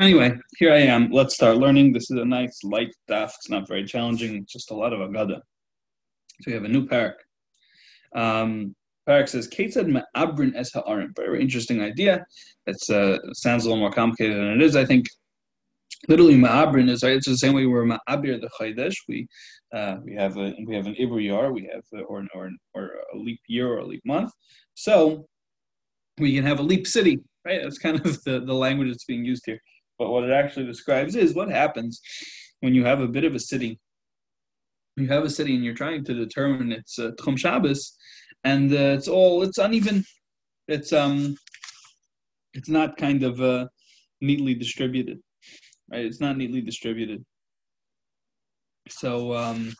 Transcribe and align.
Anyway, 0.00 0.38
here 0.58 0.72
I 0.72 0.78
am. 0.78 1.10
Let's 1.10 1.34
start 1.34 1.56
learning. 1.56 1.92
This 1.92 2.10
is 2.10 2.18
a 2.18 2.24
nice 2.24 2.62
light 2.64 2.94
daf. 3.08 3.30
It's 3.36 3.48
not 3.48 3.66
very 3.66 3.84
challenging. 3.84 4.36
It's 4.36 4.52
just 4.52 4.70
a 4.70 4.74
lot 4.74 4.92
of 4.92 5.00
agada. 5.00 5.40
So 6.42 6.48
we 6.48 6.52
have 6.52 6.64
a 6.64 6.68
new 6.68 6.86
parak. 6.86 7.14
Um, 8.14 8.74
parak 9.08 9.28
says, 9.28 9.48
"Ketzad 9.48 9.88
me'abrin 9.88 10.54
es 10.54 10.72
ha'arim." 10.72 11.14
Very 11.16 11.40
interesting 11.40 11.80
idea. 11.80 12.26
It 12.66 12.76
uh, 12.90 13.18
sounds 13.32 13.64
a 13.64 13.68
little 13.68 13.80
more 13.80 13.92
complicated 13.92 14.36
than 14.36 14.48
it 14.48 14.62
is. 14.62 14.76
I 14.76 14.84
think. 14.84 15.06
Literally, 16.08 16.34
ma'abrin 16.34 16.90
is 16.90 17.02
right. 17.02 17.16
It's 17.16 17.26
the 17.26 17.38
same 17.38 17.54
way 17.54 17.64
we're 17.64 17.86
ma'abir 17.86 18.38
the 18.40 18.50
chaydesh. 18.60 18.96
We 19.08 19.26
uh, 19.74 19.96
we 20.04 20.14
have 20.14 20.36
a 20.36 20.54
we 20.66 20.74
have 20.76 20.86
an 20.86 20.96
iver 21.00 21.20
yar. 21.20 21.52
We 21.52 21.70
have 21.72 21.84
a, 21.94 22.02
or 22.02 22.22
or 22.34 22.50
or 22.74 22.90
a 23.14 23.16
leap 23.16 23.40
year 23.48 23.72
or 23.72 23.78
a 23.78 23.86
leap 23.86 24.02
month. 24.04 24.30
So 24.74 25.26
we 26.18 26.34
can 26.34 26.44
have 26.44 26.60
a 26.60 26.62
leap 26.62 26.86
city. 26.86 27.20
Right. 27.46 27.62
That's 27.62 27.78
kind 27.78 27.96
of 28.04 28.22
the 28.24 28.40
the 28.40 28.52
language 28.52 28.88
that's 28.88 29.04
being 29.06 29.24
used 29.24 29.44
here. 29.46 29.60
But 29.98 30.10
what 30.10 30.24
it 30.24 30.30
actually 30.30 30.66
describes 30.66 31.16
is 31.16 31.34
what 31.34 31.48
happens 31.48 32.00
when 32.60 32.74
you 32.74 32.84
have 32.84 33.00
a 33.00 33.08
bit 33.08 33.24
of 33.24 33.34
a 33.34 33.40
city. 33.40 33.78
You 34.96 35.08
have 35.08 35.24
a 35.24 35.30
city 35.30 35.54
and 35.54 35.64
you're 35.64 35.74
trying 35.74 36.04
to 36.04 36.14
determine 36.14 36.72
its 36.72 36.98
uh, 36.98 37.10
Tchum 37.18 37.38
Shabbos, 37.38 37.96
and 38.44 38.72
uh, 38.72 38.96
it's 38.96 39.08
all 39.08 39.42
it's 39.42 39.58
uneven. 39.58 40.04
It's 40.68 40.92
um, 40.92 41.36
it's 42.54 42.68
not 42.68 42.96
kind 42.96 43.22
of 43.22 43.40
uh, 43.40 43.66
neatly 44.20 44.54
distributed, 44.54 45.18
right? 45.90 46.04
It's 46.04 46.20
not 46.20 46.38
neatly 46.38 46.62
distributed. 46.62 47.24
So 48.88 49.34
um, 49.34 49.74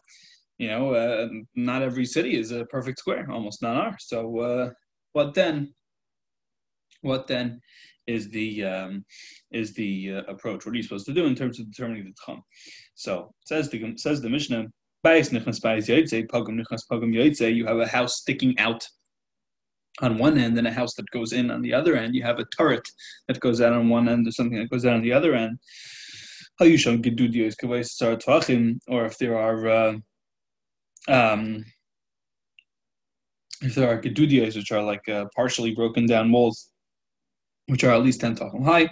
you 0.59 0.69
know, 0.69 0.95
uh, 0.95 1.28
not 1.55 1.83
every 1.83 2.05
city 2.05 2.37
is 2.37 2.51
a 2.51 2.67
perfect 2.67 2.98
square. 2.98 3.27
Almost 3.30 3.62
none 3.62 3.77
are. 3.77 3.97
So 3.98 4.39
uh, 4.41 4.70
what 5.12 5.34
then? 5.34 5.75
What 7.02 7.27
then 7.27 7.60
is 8.06 8.28
the 8.30 8.64
um, 8.64 9.05
is 9.52 9.74
the 9.74 10.14
uh, 10.16 10.23
approach. 10.28 10.64
What 10.64 10.73
are 10.73 10.77
you 10.77 10.82
supposed 10.82 11.06
to 11.06 11.14
do 11.14 11.27
in 11.27 11.34
terms 11.34 11.59
of 11.59 11.70
determining 11.70 12.05
the 12.05 12.14
tchum? 12.32 12.41
So 12.94 13.33
says 13.47 13.69
the 13.70 13.94
says 13.97 14.20
the 14.20 14.30
Mishnah. 14.30 14.66
You 15.05 15.12
have 17.66 17.78
a 17.78 17.86
house 17.86 18.16
sticking 18.16 18.58
out 18.58 18.88
on 20.03 20.19
one 20.19 20.36
end 20.36 20.58
and 20.58 20.66
a 20.66 20.72
house 20.72 20.94
that 20.94 21.08
goes 21.11 21.33
in 21.33 21.50
on 21.50 21.62
the 21.62 21.72
other 21.72 21.97
end. 21.97 22.14
You 22.14 22.22
have 22.25 22.38
a 22.38 22.44
turret 22.56 22.86
that 23.28 23.41
goes 23.41 23.60
out 23.60 23.72
on 23.72 23.88
one 23.88 24.08
end 24.08 24.27
or 24.27 24.33
something 24.33 24.58
that 24.58 24.70
goes 24.70 24.84
out 24.84 24.94
on 24.94 25.03
the 25.03 25.12
other 25.12 25.34
end. 25.34 25.58
Or 26.60 26.66
if 29.06 29.19
there 29.19 29.38
are 29.38 29.69
uh, 29.69 29.94
um, 31.08 31.64
if 33.62 33.75
there 33.75 33.88
are 33.88 34.00
gedudiyos, 34.00 34.56
which 34.56 34.72
are 34.72 34.83
like 34.83 35.08
uh, 35.08 35.27
partially 35.34 35.75
broken 35.75 36.06
down 36.06 36.33
walls 36.33 36.70
which 37.67 37.84
are 37.84 37.92
at 37.92 38.03
least 38.03 38.20
10 38.20 38.36
tachim 38.36 38.64
high. 38.64 38.89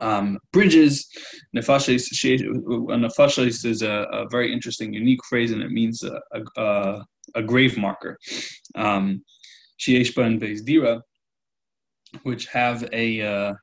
Um, 0.00 0.38
bridges, 0.52 1.08
nefashis, 1.56 2.12
is 3.64 3.82
a, 3.82 4.06
a, 4.12 4.28
very 4.28 4.52
interesting, 4.52 4.92
unique 4.92 5.24
phrase, 5.28 5.52
and 5.52 5.62
it 5.62 5.70
means 5.70 6.02
a, 6.02 6.20
a, 6.60 7.04
a 7.34 7.42
grave 7.42 7.78
marker. 7.78 8.18
Um, 8.74 9.22
which 12.22 12.46
have 12.46 12.88
a 12.92 13.22
uh, 13.22 13.54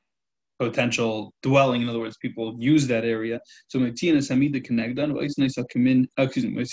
potential 0.58 1.32
dwelling. 1.42 1.82
In 1.82 1.88
other 1.88 1.98
words, 1.98 2.16
people 2.18 2.54
use 2.58 2.86
that 2.86 3.04
area. 3.04 3.40
So 3.68 3.80
Connectan, 3.80 4.16
excuse 6.18 6.46
me. 6.46 6.64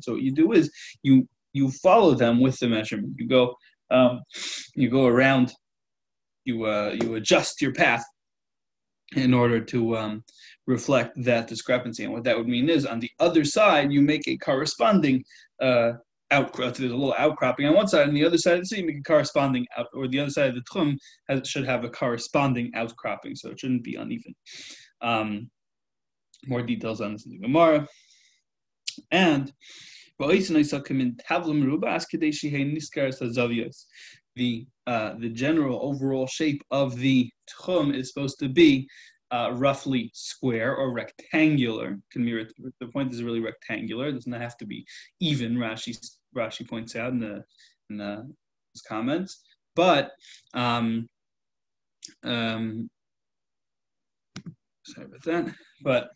So 0.00 0.12
what 0.12 0.22
you 0.22 0.32
do 0.32 0.52
is 0.52 0.70
you 1.02 1.26
you 1.52 1.70
follow 1.70 2.14
them 2.14 2.40
with 2.40 2.58
the 2.58 2.68
measurement. 2.68 3.14
You 3.16 3.28
go, 3.28 3.54
um, 3.90 4.20
you 4.74 4.90
go 4.90 5.06
around, 5.06 5.52
you 6.44 6.64
uh, 6.64 6.96
you 7.00 7.14
adjust 7.14 7.62
your 7.62 7.72
path 7.72 8.04
in 9.16 9.32
order 9.32 9.60
to 9.60 9.96
um, 9.96 10.24
reflect 10.66 11.12
that 11.24 11.48
discrepancy. 11.48 12.04
And 12.04 12.12
what 12.12 12.24
that 12.24 12.36
would 12.36 12.48
mean 12.48 12.68
is, 12.68 12.84
on 12.84 13.00
the 13.00 13.10
other 13.18 13.44
side, 13.44 13.90
you 13.90 14.02
make 14.02 14.28
a 14.28 14.36
corresponding 14.36 15.24
uh, 15.62 15.92
outcrop. 16.30 16.74
There's 16.74 16.92
a 16.92 16.96
little 16.96 17.14
outcropping 17.18 17.66
on 17.66 17.74
one 17.74 17.88
side, 17.88 18.08
and 18.08 18.16
the 18.16 18.26
other 18.26 18.38
side 18.38 18.54
of 18.54 18.60
the 18.60 18.66
sea, 18.66 18.80
you 18.80 18.86
make 18.86 18.98
a 18.98 19.02
corresponding 19.02 19.66
out, 19.76 19.86
or 19.94 20.08
the 20.08 20.20
other 20.20 20.30
side 20.30 20.50
of 20.50 20.56
the 20.56 20.62
tchum 20.70 20.96
has, 21.28 21.48
should 21.48 21.64
have 21.64 21.84
a 21.84 21.90
corresponding 21.90 22.70
outcropping, 22.74 23.34
so 23.34 23.50
it 23.50 23.58
shouldn't 23.58 23.84
be 23.84 23.94
uneven. 23.94 24.34
Um, 25.00 25.50
more 26.46 26.62
details 26.62 27.00
on 27.00 27.12
this 27.12 27.26
in 27.26 27.32
the 27.32 27.38
Gemara. 27.38 27.88
And 29.10 29.52
the 34.38 34.66
uh, 34.86 35.14
the 35.18 35.28
general 35.28 35.80
overall 35.82 36.26
shape 36.26 36.62
of 36.70 36.96
the 36.96 37.30
tchum 37.50 37.94
is 37.94 38.08
supposed 38.08 38.38
to 38.38 38.48
be 38.48 38.88
uh, 39.30 39.50
roughly 39.54 40.10
square 40.14 40.74
or 40.74 40.92
rectangular. 40.92 41.98
The 42.14 42.86
point 42.92 43.12
is 43.12 43.22
really 43.22 43.40
rectangular. 43.40 44.08
It 44.08 44.12
does 44.12 44.26
not 44.26 44.40
have 44.40 44.56
to 44.58 44.66
be 44.66 44.86
even. 45.20 45.56
Rashi 45.56 45.98
Rashi 46.34 46.66
points 46.66 46.96
out 46.96 47.12
in 47.12 47.20
the 47.20 47.44
in 47.90 47.98
the, 47.98 48.26
his 48.72 48.82
comments, 48.82 49.42
but 49.76 50.12
um, 50.54 51.06
um, 52.24 52.88
sorry 54.86 55.06
about 55.06 55.22
that. 55.24 55.54
But 55.82 56.10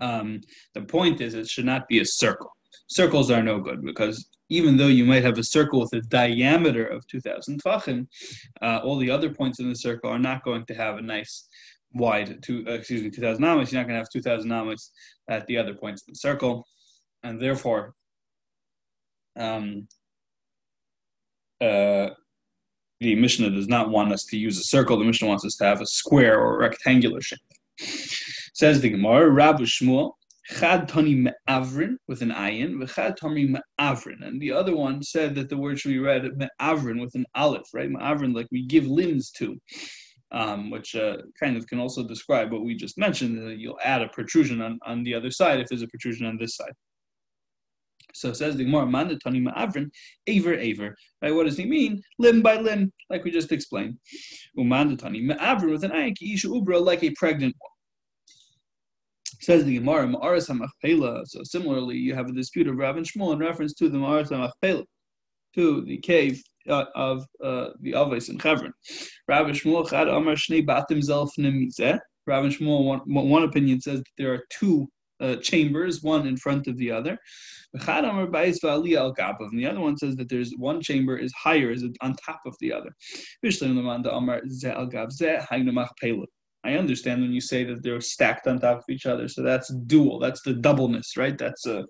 um, 0.00 0.40
the 0.74 0.82
point 0.82 1.20
is, 1.20 1.34
it 1.34 1.48
should 1.48 1.64
not 1.64 1.88
be 1.88 2.00
a 2.00 2.04
circle. 2.04 2.50
Circles 2.88 3.30
are 3.30 3.42
no 3.42 3.60
good 3.60 3.82
because 3.82 4.28
even 4.48 4.76
though 4.76 4.88
you 4.88 5.04
might 5.04 5.22
have 5.22 5.38
a 5.38 5.44
circle 5.44 5.80
with 5.80 5.92
a 5.92 6.00
diameter 6.08 6.84
of 6.84 7.06
2,000 7.06 7.62
tfachim, 7.62 8.06
uh, 8.62 8.80
all 8.82 8.98
the 8.98 9.10
other 9.10 9.30
points 9.30 9.60
in 9.60 9.68
the 9.68 9.76
circle 9.76 10.10
are 10.10 10.18
not 10.18 10.44
going 10.44 10.66
to 10.66 10.74
have 10.74 10.96
a 10.96 11.02
nice 11.02 11.48
wide, 11.92 12.42
two, 12.42 12.64
uh, 12.68 12.72
excuse 12.72 13.02
me, 13.02 13.10
2,000 13.10 13.42
amos. 13.44 13.72
You're 13.72 13.80
not 13.80 13.86
going 13.86 13.94
to 13.94 14.00
have 14.00 14.10
2,000 14.12 14.50
amos 14.50 14.90
at 15.28 15.46
the 15.46 15.56
other 15.56 15.74
points 15.74 16.02
in 16.06 16.12
the 16.12 16.18
circle. 16.18 16.66
And 17.22 17.40
therefore, 17.40 17.94
um, 19.36 19.86
uh, 21.60 22.10
the 23.00 23.14
Mishnah 23.14 23.50
does 23.50 23.68
not 23.68 23.90
want 23.90 24.12
us 24.12 24.24
to 24.26 24.38
use 24.38 24.58
a 24.58 24.64
circle. 24.64 24.98
The 24.98 25.04
Mishnah 25.04 25.28
wants 25.28 25.44
us 25.44 25.56
to 25.56 25.64
have 25.64 25.80
a 25.80 25.86
square 25.86 26.38
or 26.40 26.58
rectangular 26.58 27.20
shape. 27.20 27.38
Says 28.60 28.82
the 28.82 28.90
Gemara, 28.90 29.30
Rabbi 29.30 29.62
Shmuel, 29.62 30.12
Chad 30.44 30.86
Tani 30.86 31.14
Me'avrin 31.14 31.96
with 32.08 32.20
an 32.20 32.28
ayin, 32.28 32.74
V'chad 32.74 33.16
Tani 33.16 33.46
Me'avrin. 33.46 34.20
And 34.20 34.38
the 34.38 34.52
other 34.52 34.76
one 34.76 35.02
said 35.02 35.34
that 35.36 35.48
the 35.48 35.56
word 35.56 35.80
should 35.80 35.88
be 35.88 35.98
read 35.98 36.28
Me'avrin 36.36 37.00
with 37.00 37.14
an 37.14 37.24
aleph, 37.34 37.64
right? 37.72 37.90
Me'avrin, 37.90 38.34
like 38.34 38.48
we 38.52 38.66
give 38.66 38.86
limbs 38.86 39.30
to, 39.38 39.58
um, 40.32 40.68
which 40.68 40.94
uh, 40.94 41.16
kind 41.42 41.56
of 41.56 41.66
can 41.68 41.80
also 41.80 42.06
describe 42.06 42.52
what 42.52 42.62
we 42.62 42.74
just 42.74 42.98
mentioned. 42.98 43.38
That 43.38 43.56
you'll 43.56 43.78
add 43.82 44.02
a 44.02 44.08
protrusion 44.08 44.60
on, 44.60 44.78
on 44.84 45.04
the 45.04 45.14
other 45.14 45.30
side 45.30 45.58
if 45.58 45.68
there's 45.68 45.80
a 45.80 45.88
protrusion 45.88 46.26
on 46.26 46.36
this 46.36 46.56
side. 46.56 46.74
So 48.12 48.34
says 48.34 48.58
the 48.58 48.64
Gemara, 48.64 48.84
Mandatani 48.84 49.42
Ma'avrin, 49.42 49.88
Aver 50.26 50.52
Aver. 50.56 50.94
Right? 51.22 51.34
What 51.34 51.46
does 51.46 51.56
he 51.56 51.64
mean? 51.64 52.02
Limb 52.18 52.42
by 52.42 52.56
limb, 52.56 52.92
like 53.08 53.24
we 53.24 53.30
just 53.30 53.52
explained. 53.52 53.96
Umandatani 54.58 55.22
Ma'avrin 55.30 55.70
with 55.70 55.84
an 55.84 55.92
ayin, 55.92 56.14
Isha 56.20 56.48
Ubra, 56.48 56.78
like 56.78 57.02
a 57.02 57.10
pregnant. 57.12 57.56
Says 59.40 59.64
the 59.64 59.78
Gemara, 59.78 60.06
Ma'aras 60.06 60.50
HaMachpelah. 60.50 61.26
So 61.26 61.42
similarly, 61.44 61.96
you 61.96 62.14
have 62.14 62.28
a 62.28 62.32
dispute 62.32 62.68
of 62.68 62.76
Rav 62.76 62.96
and 62.96 63.06
Shmuel 63.06 63.32
in 63.32 63.38
reference 63.38 63.74
to 63.74 63.88
the 63.88 63.98
Ma'aras 63.98 64.30
HaMachpelah, 64.30 64.84
to 65.54 65.84
the 65.84 65.98
cave 65.98 66.42
uh, 66.68 66.84
of 66.94 67.24
uh, 67.42 67.70
the 67.80 67.92
Avos 67.92 68.28
in 68.28 68.38
Chevron. 68.38 68.72
Rav 69.28 69.46
and 69.46 69.56
Shmuel 69.56 69.88
Chad 69.88 70.08
Amar 70.08 70.34
Shnei 70.34 70.66
Batim 70.66 70.98
Zelf 70.98 71.30
Nemizeh. 71.38 71.98
Rav 72.26 72.44
and 72.44 72.52
Shmuel, 72.52 72.84
one, 72.84 73.00
one 73.06 73.42
opinion 73.44 73.80
says 73.80 74.00
that 74.00 74.04
there 74.18 74.32
are 74.32 74.44
two 74.50 74.88
uh, 75.20 75.36
chambers, 75.36 76.02
one 76.02 76.26
in 76.26 76.36
front 76.36 76.66
of 76.66 76.76
the 76.78 76.90
other. 76.90 77.18
And 77.72 77.82
the 77.82 79.66
other 79.70 79.80
one 79.80 79.96
says 79.96 80.16
that 80.16 80.28
there's 80.28 80.52
one 80.56 80.80
chamber 80.80 81.16
is 81.16 81.32
higher, 81.32 81.70
is 81.70 81.84
on 82.00 82.16
top 82.16 82.40
of 82.46 82.56
the 82.60 82.72
other. 82.72 82.90
I 86.62 86.74
understand 86.74 87.22
when 87.22 87.32
you 87.32 87.40
say 87.40 87.64
that 87.64 87.82
they're 87.82 88.02
stacked 88.02 88.46
on 88.46 88.60
top 88.60 88.76
of 88.78 88.84
each 88.90 89.06
other. 89.06 89.28
So 89.28 89.42
that's 89.42 89.72
dual. 89.86 90.18
That's 90.18 90.42
the 90.42 90.52
doubleness, 90.52 91.16
right? 91.16 91.38
That's 91.38 91.64
a, 91.66 91.80
uh, 91.80 91.84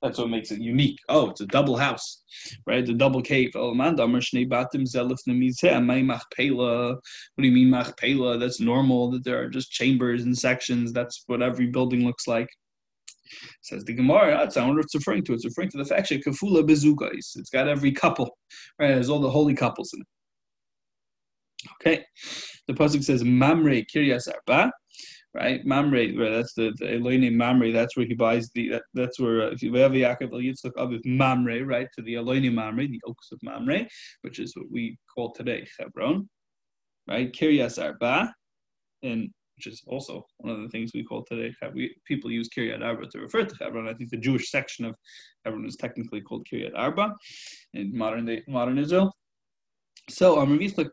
that's 0.00 0.18
what 0.18 0.30
makes 0.30 0.52
it 0.52 0.60
unique. 0.60 0.96
Oh, 1.08 1.30
it's 1.30 1.40
a 1.40 1.46
double 1.46 1.76
house, 1.76 2.22
right? 2.66 2.86
The 2.86 2.94
double 2.94 3.20
cave. 3.20 3.50
Oh, 3.56 3.74
What 3.74 3.88
do 3.88 3.96
you 7.48 7.52
mean 7.52 7.68
machpela? 7.68 8.38
That's 8.38 8.60
normal. 8.60 9.10
That 9.10 9.24
there 9.24 9.42
are 9.42 9.48
just 9.48 9.72
chambers 9.72 10.22
and 10.22 10.38
sections. 10.38 10.92
That's 10.92 11.24
what 11.26 11.42
every 11.42 11.66
building 11.66 12.04
looks 12.04 12.28
like. 12.28 12.46
Says 13.62 13.84
the 13.84 13.94
Gemara, 13.94 14.36
that's 14.36 14.56
not 14.56 14.68
what 14.68 14.78
it's 14.78 14.94
referring 14.94 15.24
to. 15.24 15.32
It's 15.32 15.44
referring 15.44 15.70
to 15.70 15.78
the 15.78 15.84
fact 15.84 16.08
that 16.10 16.24
kafula 16.24 16.62
bezugais. 16.62 17.36
It's 17.36 17.50
got 17.50 17.68
every 17.68 17.92
couple, 17.92 18.36
right? 18.78 18.88
There's 18.88 19.08
all 19.08 19.20
the 19.20 19.30
holy 19.30 19.54
couples 19.54 19.92
in 19.94 20.00
it. 20.00 20.06
Okay. 21.80 22.04
The 22.66 22.74
pasuk 22.74 23.02
says 23.04 23.24
Mamre 23.24 23.82
Kiryas 23.82 24.28
Arba. 24.28 24.72
right? 25.34 25.64
Mamre, 25.64 26.12
right, 26.16 26.30
that's 26.30 26.54
the, 26.54 26.72
the 26.78 26.86
Eloine 26.86 27.32
Mamre, 27.32 27.72
that's 27.72 27.96
where 27.96 28.06
he 28.06 28.14
buys 28.14 28.50
the, 28.54 28.68
that, 28.70 28.82
that's 28.94 29.18
where, 29.18 29.42
uh, 29.42 29.50
if 29.50 29.62
you 29.62 29.74
have 29.74 29.92
Yaakov 29.92 30.32
El 30.32 30.40
Yitzchak 30.40 30.72
Aviv 30.76 31.00
Mamre, 31.04 31.64
right, 31.64 31.88
to 31.96 32.02
the 32.02 32.14
Eloine 32.14 32.52
Mamre, 32.52 32.86
the 32.86 33.00
oaks 33.06 33.32
of 33.32 33.38
Mamre, 33.42 33.86
which 34.22 34.38
is 34.38 34.54
what 34.56 34.70
we 34.70 34.98
call 35.12 35.32
today 35.32 35.66
Hebron, 35.78 36.28
right? 37.08 37.32
Kiryas 37.32 37.82
Arba, 37.82 38.32
and 39.02 39.30
which 39.56 39.66
is 39.66 39.82
also 39.86 40.24
one 40.38 40.54
of 40.54 40.60
the 40.62 40.68
things 40.68 40.92
we 40.94 41.04
call 41.04 41.24
today. 41.24 41.54
We, 41.74 41.94
people 42.06 42.30
use 42.30 42.48
Kiryat 42.48 42.82
Arba 42.82 43.06
to 43.08 43.20
refer 43.20 43.44
to 43.44 43.54
Hebron. 43.60 43.88
I 43.88 43.94
think 43.94 44.10
the 44.10 44.16
Jewish 44.16 44.50
section 44.50 44.84
of 44.84 44.96
Hebron 45.44 45.66
is 45.66 45.76
technically 45.76 46.20
called 46.20 46.46
Kiryat 46.52 46.72
Arba 46.74 47.14
in 47.74 47.96
modern 47.96 48.24
day, 48.26 48.42
modern 48.48 48.78
Israel. 48.78 49.14
So 50.08 50.40
um, 50.40 50.52
Rabbi 50.52 50.64
Yitzchak 50.64 50.90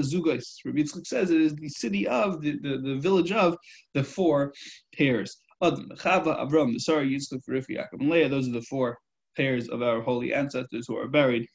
Zugos. 0.00 0.56
Rabbi 0.64 0.78
Yitzchak 0.78 1.06
says 1.06 1.30
it 1.30 1.40
is 1.40 1.54
the 1.54 1.68
city 1.68 2.08
of 2.08 2.40
the, 2.40 2.58
the, 2.62 2.78
the 2.78 2.96
village 2.96 3.32
of 3.32 3.56
the 3.94 4.02
four 4.02 4.52
pairs. 4.96 5.36
Adam, 5.62 5.88
Chava, 5.96 6.38
Avram, 6.40 6.78
Sarah, 6.80 7.04
Yitzchak, 7.04 7.42
Rivka, 7.48 7.76
Yaakov, 7.76 8.00
and 8.00 8.10
Leah. 8.10 8.28
Those 8.28 8.48
are 8.48 8.52
the 8.52 8.62
four 8.62 8.98
pairs 9.36 9.68
of 9.68 9.82
our 9.82 10.00
holy 10.00 10.32
ancestors 10.32 10.86
who 10.88 10.96
are 10.96 11.08
buried 11.08 11.46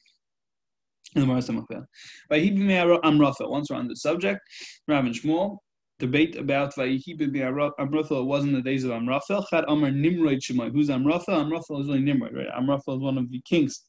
in 1.16 1.26
the. 1.26 1.86
By 2.30 2.38
Hebrew 2.38 2.68
Amrafa, 3.00 3.48
once 3.48 3.70
we're 3.70 3.76
on 3.76 3.88
the 3.88 3.96
subject, 3.96 4.40
Rav 4.86 5.04
and 5.04 5.14
Shmuel 5.14 5.58
debate 5.98 6.36
about 6.36 6.74
Vayihi. 6.74 7.20
It 7.20 8.24
was 8.24 8.44
in 8.44 8.52
the 8.52 8.62
days 8.62 8.84
of 8.84 8.92
Amraphel. 8.92 9.46
Chad 9.50 9.64
Amar 9.68 9.90
Nimrod 9.90 10.38
Shemai. 10.38 10.72
Who's 10.72 10.88
Amraphel? 10.88 11.40
Amraphel 11.40 11.80
is 11.80 11.88
really 11.88 12.00
Nimrod, 12.00 12.34
right? 12.34 12.48
Amraphel 12.56 12.96
is 12.96 13.00
one 13.00 13.18
of 13.18 13.30
the 13.30 13.40
kings 13.42 13.84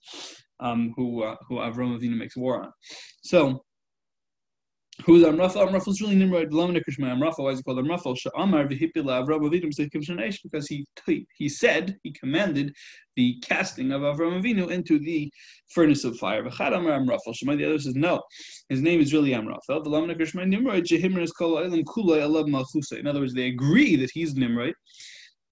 um, 0.60 0.94
who 0.96 1.24
uh, 1.24 1.36
who 1.48 1.56
Avram 1.56 1.98
Avinu 1.98 2.18
makes 2.18 2.36
war 2.38 2.64
on. 2.64 2.72
So 3.24 3.64
Who's 5.06 5.24
Amrafa? 5.24 5.68
Amrafa 5.68 5.88
is 5.88 6.02
really 6.02 6.16
Nimrod. 6.16 6.52
Amrafa, 6.52 7.40
why 7.40 7.50
is 7.50 7.60
he 7.60 7.64
called 7.64 7.80
Amrafa? 7.80 8.16
Sha'amar 8.16 8.72
v'hipila 8.72 9.26
Avram 9.26 9.42
Avinu 9.42 10.40
because 10.44 10.68
he 10.68 10.86
he 11.36 11.50
said 11.50 11.98
he 12.04 12.12
commanded 12.12 12.72
the 13.16 13.40
casting 13.42 13.92
of 13.92 14.02
Avram 14.02 14.40
Avinu 14.42 14.70
into 14.70 15.00
the 15.00 15.32
furnace 15.74 16.04
of 16.04 16.16
fire. 16.18 16.44
V'chad 16.44 16.78
Amar 16.78 17.00
Amrafa. 17.00 17.36
Shema 17.36 17.56
the 17.56 17.66
other 17.66 17.80
says 17.80 17.96
no, 17.96 18.22
his 18.70 18.82
name 18.82 19.02
is 19.02 19.14
really 19.14 19.32
Amrafa. 19.32 20.48
Nimrod 20.48 20.84
Jehimras 20.84 21.32
Kol 21.36 21.58
Elam 21.58 21.84
Kulay 21.84 22.22
Alab 22.22 22.48
Malchusa. 22.48 23.00
In 23.00 23.08
other 23.08 23.20
words, 23.20 23.34
they 23.34 23.48
agree 23.48 23.96
that 23.96 24.12
he's 24.14 24.36
Nimrod. 24.36 24.76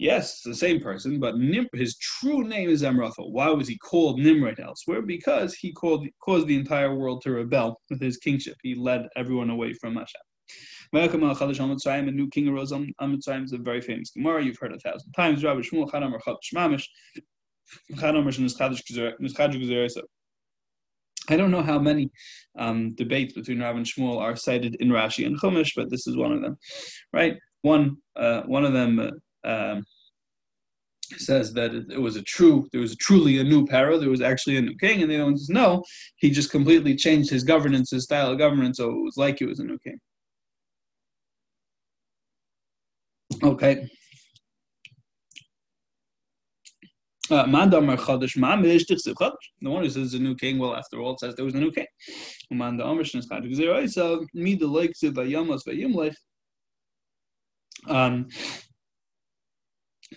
Yes, 0.02 0.42
the 0.42 0.56
same 0.56 0.80
person, 0.80 1.20
but 1.20 1.38
Nim- 1.38 1.70
his 1.76 1.96
true 1.98 2.44
name 2.44 2.72
is 2.72 2.82
Amraphel. 2.82 3.32
Why 3.32 3.50
was 3.50 3.68
he 3.68 3.78
called 3.78 4.20
Nimrod 4.20 4.60
elsewhere? 4.60 5.04
Because 5.04 5.54
he 5.54 5.72
called, 5.72 6.08
caused 6.24 6.48
the 6.48 6.58
entire 6.58 6.96
world 6.96 7.22
to 7.22 7.30
rebel 7.30 7.80
with 7.88 8.02
his 8.02 8.18
kingship. 8.18 8.56
He 8.64 8.74
led 8.74 9.08
everyone 9.16 9.52
away 9.52 9.74
from 9.74 9.94
Hashem. 9.94 10.22
Welcome 10.92 11.22
to 11.22 11.28
a 11.28 12.02
new 12.02 12.28
king 12.30 12.48
arose 12.48 12.72
on 12.72 12.92
Mitzrayim 13.00 13.44
is 13.44 13.54
a 13.54 13.60
very 13.60 13.80
famous 13.80 14.10
Gemara. 14.10 14.44
You've 14.44 14.58
heard 14.58 14.74
a 14.74 14.80
thousand 14.80 15.12
times. 15.12 15.44
Rabbi 15.44 15.62
Shmuel 15.62 15.88
Chadam 15.88 16.18
Shmamish. 16.52 16.88
I 21.30 21.38
don't 21.38 21.52
know 21.52 21.62
how 21.62 21.78
many 21.78 22.10
um, 22.58 22.96
debates 22.96 23.34
between 23.34 23.62
Rav 23.62 23.76
and 23.76 23.86
Shmuel 23.86 24.20
are 24.20 24.36
cited 24.36 24.78
in 24.80 24.90
Rashi 24.90 25.28
and 25.28 25.40
Chumash, 25.40 25.74
but 25.76 25.92
this 25.92 26.08
is 26.08 26.18
one 26.18 26.32
of 26.32 26.42
them, 26.42 26.58
right? 27.14 27.38
One, 27.62 27.98
uh, 28.16 28.42
one 28.48 28.66
of 28.66 28.74
them. 28.74 28.98
Uh, 29.00 29.12
um, 29.44 29.84
says 31.18 31.54
that 31.54 31.74
it, 31.74 32.00
was 32.00 32.16
a 32.16 32.24
true, 32.24 32.68
there 32.72 32.82
was 32.82 32.96
truly 32.96 33.40
a 33.40 33.44
new 33.44 33.66
para, 33.66 33.98
there 33.98 34.10
was 34.10 34.22
actually 34.22 34.58
a 34.58 34.62
new 34.62 34.76
king, 34.78 35.02
and 35.02 35.12
the 35.12 35.16
other 35.16 35.26
one 35.26 35.38
says 35.38 35.50
no, 35.50 35.84
he 36.18 36.30
just 36.30 36.52
completely 36.52 36.96
changed 36.96 37.30
his 37.30 37.44
governance, 37.44 37.92
his 37.92 38.04
style 38.04 38.32
of 38.32 38.38
governance, 38.38 38.78
so 38.78 38.90
it 38.90 39.04
was 39.04 39.18
like 39.18 39.40
he 39.40 39.46
was 39.46 39.60
a 39.60 39.64
new 39.64 39.80
king. 39.80 40.00
Okay. 43.44 43.88
Uh, 47.30 47.46
the 47.48 49.70
one 49.70 49.84
who 49.84 49.90
says 49.90 50.14
a 50.14 50.20
new 50.20 50.36
king, 50.36 50.60
well, 50.60 50.76
after 50.76 51.00
all, 51.00 51.14
it 51.14 51.20
says 51.20 51.36
there 51.36 51.46
was 51.46 51.54
a 51.54 51.60
new 51.60 51.72
king. 51.72 51.86
Um, 57.88 58.28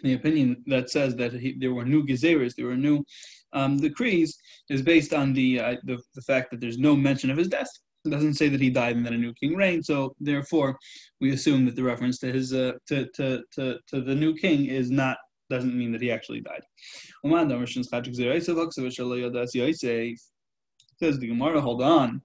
the 0.02 0.14
opinion 0.14 0.62
that 0.66 0.90
says 0.90 1.14
that 1.16 1.32
he, 1.32 1.56
there 1.58 1.72
were 1.72 1.84
new 1.84 2.04
gezeres, 2.04 2.54
there 2.54 2.66
were 2.66 2.76
new 2.76 3.04
um, 3.52 3.78
decrees, 3.78 4.36
is 4.68 4.82
based 4.82 5.12
on 5.14 5.32
the, 5.32 5.60
uh, 5.60 5.76
the, 5.84 5.98
the 6.14 6.22
fact 6.22 6.50
that 6.50 6.60
there's 6.60 6.78
no 6.78 6.96
mention 6.96 7.30
of 7.30 7.36
his 7.36 7.48
death. 7.48 7.70
It 8.04 8.10
doesn't 8.10 8.34
say 8.34 8.48
that 8.48 8.60
he 8.60 8.68
died 8.68 8.96
and 8.96 9.06
then 9.06 9.14
a 9.14 9.18
new 9.18 9.32
king 9.34 9.56
reigned. 9.56 9.86
So 9.86 10.14
therefore, 10.20 10.76
we 11.20 11.32
assume 11.32 11.64
that 11.64 11.76
the 11.76 11.82
reference 11.82 12.18
to 12.18 12.32
his 12.32 12.52
uh, 12.52 12.72
to, 12.88 13.06
to, 13.14 13.42
to, 13.52 13.78
to 13.88 14.00
the 14.02 14.14
new 14.14 14.34
king 14.34 14.66
is 14.66 14.90
not 14.90 15.16
doesn't 15.48 15.76
mean 15.76 15.92
that 15.92 16.02
he 16.02 16.10
actually 16.10 16.40
died. 16.40 16.62
Says 21.00 21.18
the 21.18 21.26
Gemara, 21.26 21.60
hold 21.60 21.82
on. 21.82 22.22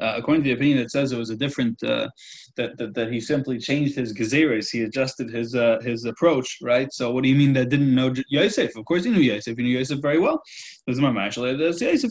Uh, 0.00 0.14
according 0.16 0.42
to 0.42 0.48
the 0.48 0.54
opinion 0.54 0.78
that 0.78 0.90
says 0.90 1.12
it 1.12 1.18
was 1.18 1.30
a 1.30 1.36
different 1.36 1.80
uh, 1.84 2.08
that, 2.56 2.76
that 2.78 2.94
that 2.94 3.12
he 3.12 3.20
simply 3.20 3.58
changed 3.58 3.94
his 3.94 4.12
gezeres, 4.12 4.68
he 4.70 4.82
adjusted 4.82 5.30
his 5.30 5.54
uh, 5.54 5.78
his 5.82 6.04
approach, 6.04 6.58
right? 6.62 6.92
So 6.92 7.12
what 7.12 7.22
do 7.22 7.28
you 7.28 7.36
mean 7.36 7.52
that 7.52 7.68
didn't 7.68 7.94
know 7.94 8.12
Yosef? 8.28 8.74
Of 8.76 8.84
course 8.86 9.04
he 9.04 9.10
knew 9.10 9.20
Yosef. 9.20 9.56
He 9.56 9.62
knew 9.62 9.78
Yosef 9.78 10.00
very 10.02 10.18
well. 10.18 10.42
This 10.86 10.96
is 10.96 11.00
my 11.00 11.12
Yosef 11.26 12.10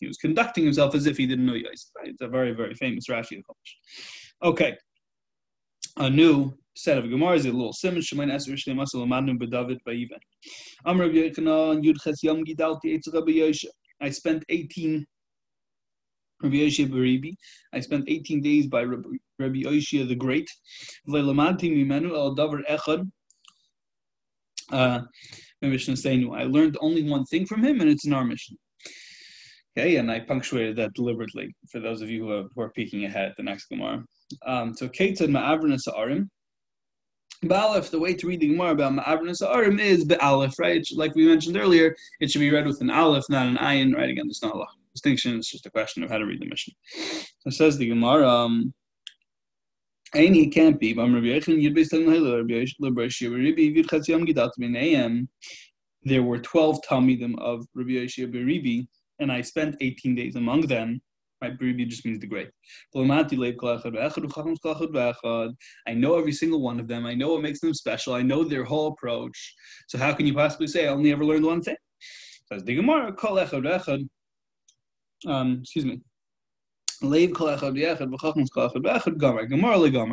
He 0.00 0.06
was 0.06 0.16
conducting 0.18 0.64
himself 0.64 0.94
as 0.94 1.06
if 1.06 1.16
he 1.16 1.26
didn't 1.26 1.46
know 1.46 1.54
Yosef. 1.54 1.90
Right? 1.98 2.08
It's 2.08 2.22
a 2.22 2.28
very 2.28 2.52
very 2.52 2.74
famous 2.74 3.06
Rashi. 3.08 3.40
Accomplished. 3.40 3.78
Okay, 4.44 4.76
a 5.96 6.08
new 6.08 6.52
set 6.74 6.98
of 6.98 7.10
Gemara 7.10 7.34
is 7.34 7.46
a 7.46 7.50
little 7.50 7.72
simon. 7.72 8.00
Shemain 8.00 8.32
Eser 8.32 8.54
Shnei 8.54 8.74
Masal 8.74 9.04
Amadnu 9.06 9.36
B'David 9.38 9.78
Ba'Ivan. 9.86 10.20
Amr 10.86 11.08
Yechana 11.08 11.82
Yud 11.82 11.96
Ches 12.02 12.22
Yom 12.22 12.44
Gidalti 12.44 12.86
Eitz 12.86 13.12
Rabbi 13.12 13.32
Yosha. 13.32 13.66
I 14.00 14.10
spent 14.10 14.44
18 14.48 15.06
Rabbi 16.42 16.56
Yoshia 16.56 16.88
Baribi. 16.88 17.34
I 17.72 17.80
spent 17.80 18.08
18 18.08 18.40
days 18.40 18.66
by 18.66 18.82
Rabbi, 18.82 19.08
Yoshia 19.40 20.06
the 20.08 20.14
Great. 20.14 20.48
Uh, 24.72 25.00
I 25.62 26.44
learned 26.44 26.76
only 26.80 27.08
one 27.08 27.24
thing 27.26 27.46
from 27.46 27.64
him, 27.64 27.80
and 27.80 27.90
it's 27.90 28.06
in 28.06 28.12
our 28.12 28.24
Mishnah. 28.24 28.56
Okay, 29.78 29.96
and 29.96 30.10
I 30.10 30.20
punctuated 30.20 30.76
that 30.76 30.92
deliberately 30.94 31.54
for 31.70 31.80
those 31.80 32.02
of 32.02 32.10
you 32.10 32.24
who 32.24 32.32
are, 32.32 32.44
who 32.54 32.62
are 32.62 32.70
peeking 32.70 33.04
ahead 33.04 33.30
at 33.30 33.36
the 33.36 33.42
next 33.42 33.66
Gemara. 33.66 34.04
Um, 34.44 34.74
so, 34.74 34.88
Ketzad 34.88 35.28
Ma'avranas 35.28 35.88
Arim. 35.88 36.28
Ba'alef, 37.44 37.90
the 37.90 37.98
way 37.98 38.14
to 38.14 38.26
read 38.26 38.40
the 38.40 38.48
Gemara 38.48 38.72
about 38.72 38.92
Ma'avranas 38.92 39.40
Arim 39.40 39.80
is 39.80 40.04
Be'alef, 40.04 40.52
right? 40.58 40.84
Like 40.94 41.14
we 41.14 41.26
mentioned 41.26 41.56
earlier, 41.56 41.96
it 42.20 42.30
should 42.30 42.40
be 42.40 42.50
read 42.50 42.66
with 42.66 42.80
an 42.82 42.90
Aleph, 42.90 43.24
not 43.30 43.46
an 43.46 43.56
Ayin, 43.56 43.94
right? 43.94 44.10
Again, 44.10 44.26
there's 44.26 44.42
not 44.42 44.54
a 44.54 44.58
lot 44.58 44.68
distinction. 45.02 45.38
It's 45.38 45.50
just 45.50 45.66
a 45.66 45.70
question 45.70 46.02
of 46.02 46.10
how 46.10 46.18
to 46.18 46.26
read 46.26 46.40
the 46.40 46.46
Mishnah. 46.46 46.74
So 47.40 47.50
says 47.50 47.78
the 47.78 47.88
Gemara. 47.88 48.28
Um, 48.28 48.72
Any 50.14 50.48
can't 50.48 50.78
be. 50.78 50.92
There 56.04 56.22
were 56.22 56.38
12 56.38 56.80
Talmidim 56.88 57.38
of 57.38 57.66
Rabbi 57.74 57.92
Yeshua 57.92 58.34
Beribi, 58.34 58.86
and 59.20 59.32
I 59.32 59.40
spent 59.40 59.76
18 59.80 60.14
days 60.14 60.36
among 60.36 60.62
them. 60.62 61.00
Right, 61.40 61.58
Beribi 61.58 61.88
just 61.88 62.04
means 62.04 62.20
the 62.20 62.26
great. 62.28 62.50
I 62.94 62.98
know 65.94 66.16
every 66.16 66.32
single 66.32 66.60
one 66.60 66.78
of 66.78 66.86
them. 66.86 67.06
I 67.06 67.14
know 67.14 67.32
what 67.32 67.42
makes 67.42 67.60
them 67.60 67.74
special. 67.74 68.14
I 68.14 68.22
know 68.22 68.44
their 68.44 68.64
whole 68.64 68.92
approach. 68.92 69.54
So 69.88 69.98
how 69.98 70.12
can 70.12 70.26
you 70.26 70.34
possibly 70.34 70.68
say 70.68 70.86
I 70.86 70.92
only 70.92 71.10
ever 71.10 71.24
learned 71.24 71.44
one 71.44 71.62
thing? 71.62 71.76
Um, 75.26 75.58
excuse 75.62 75.84
me. 75.84 76.00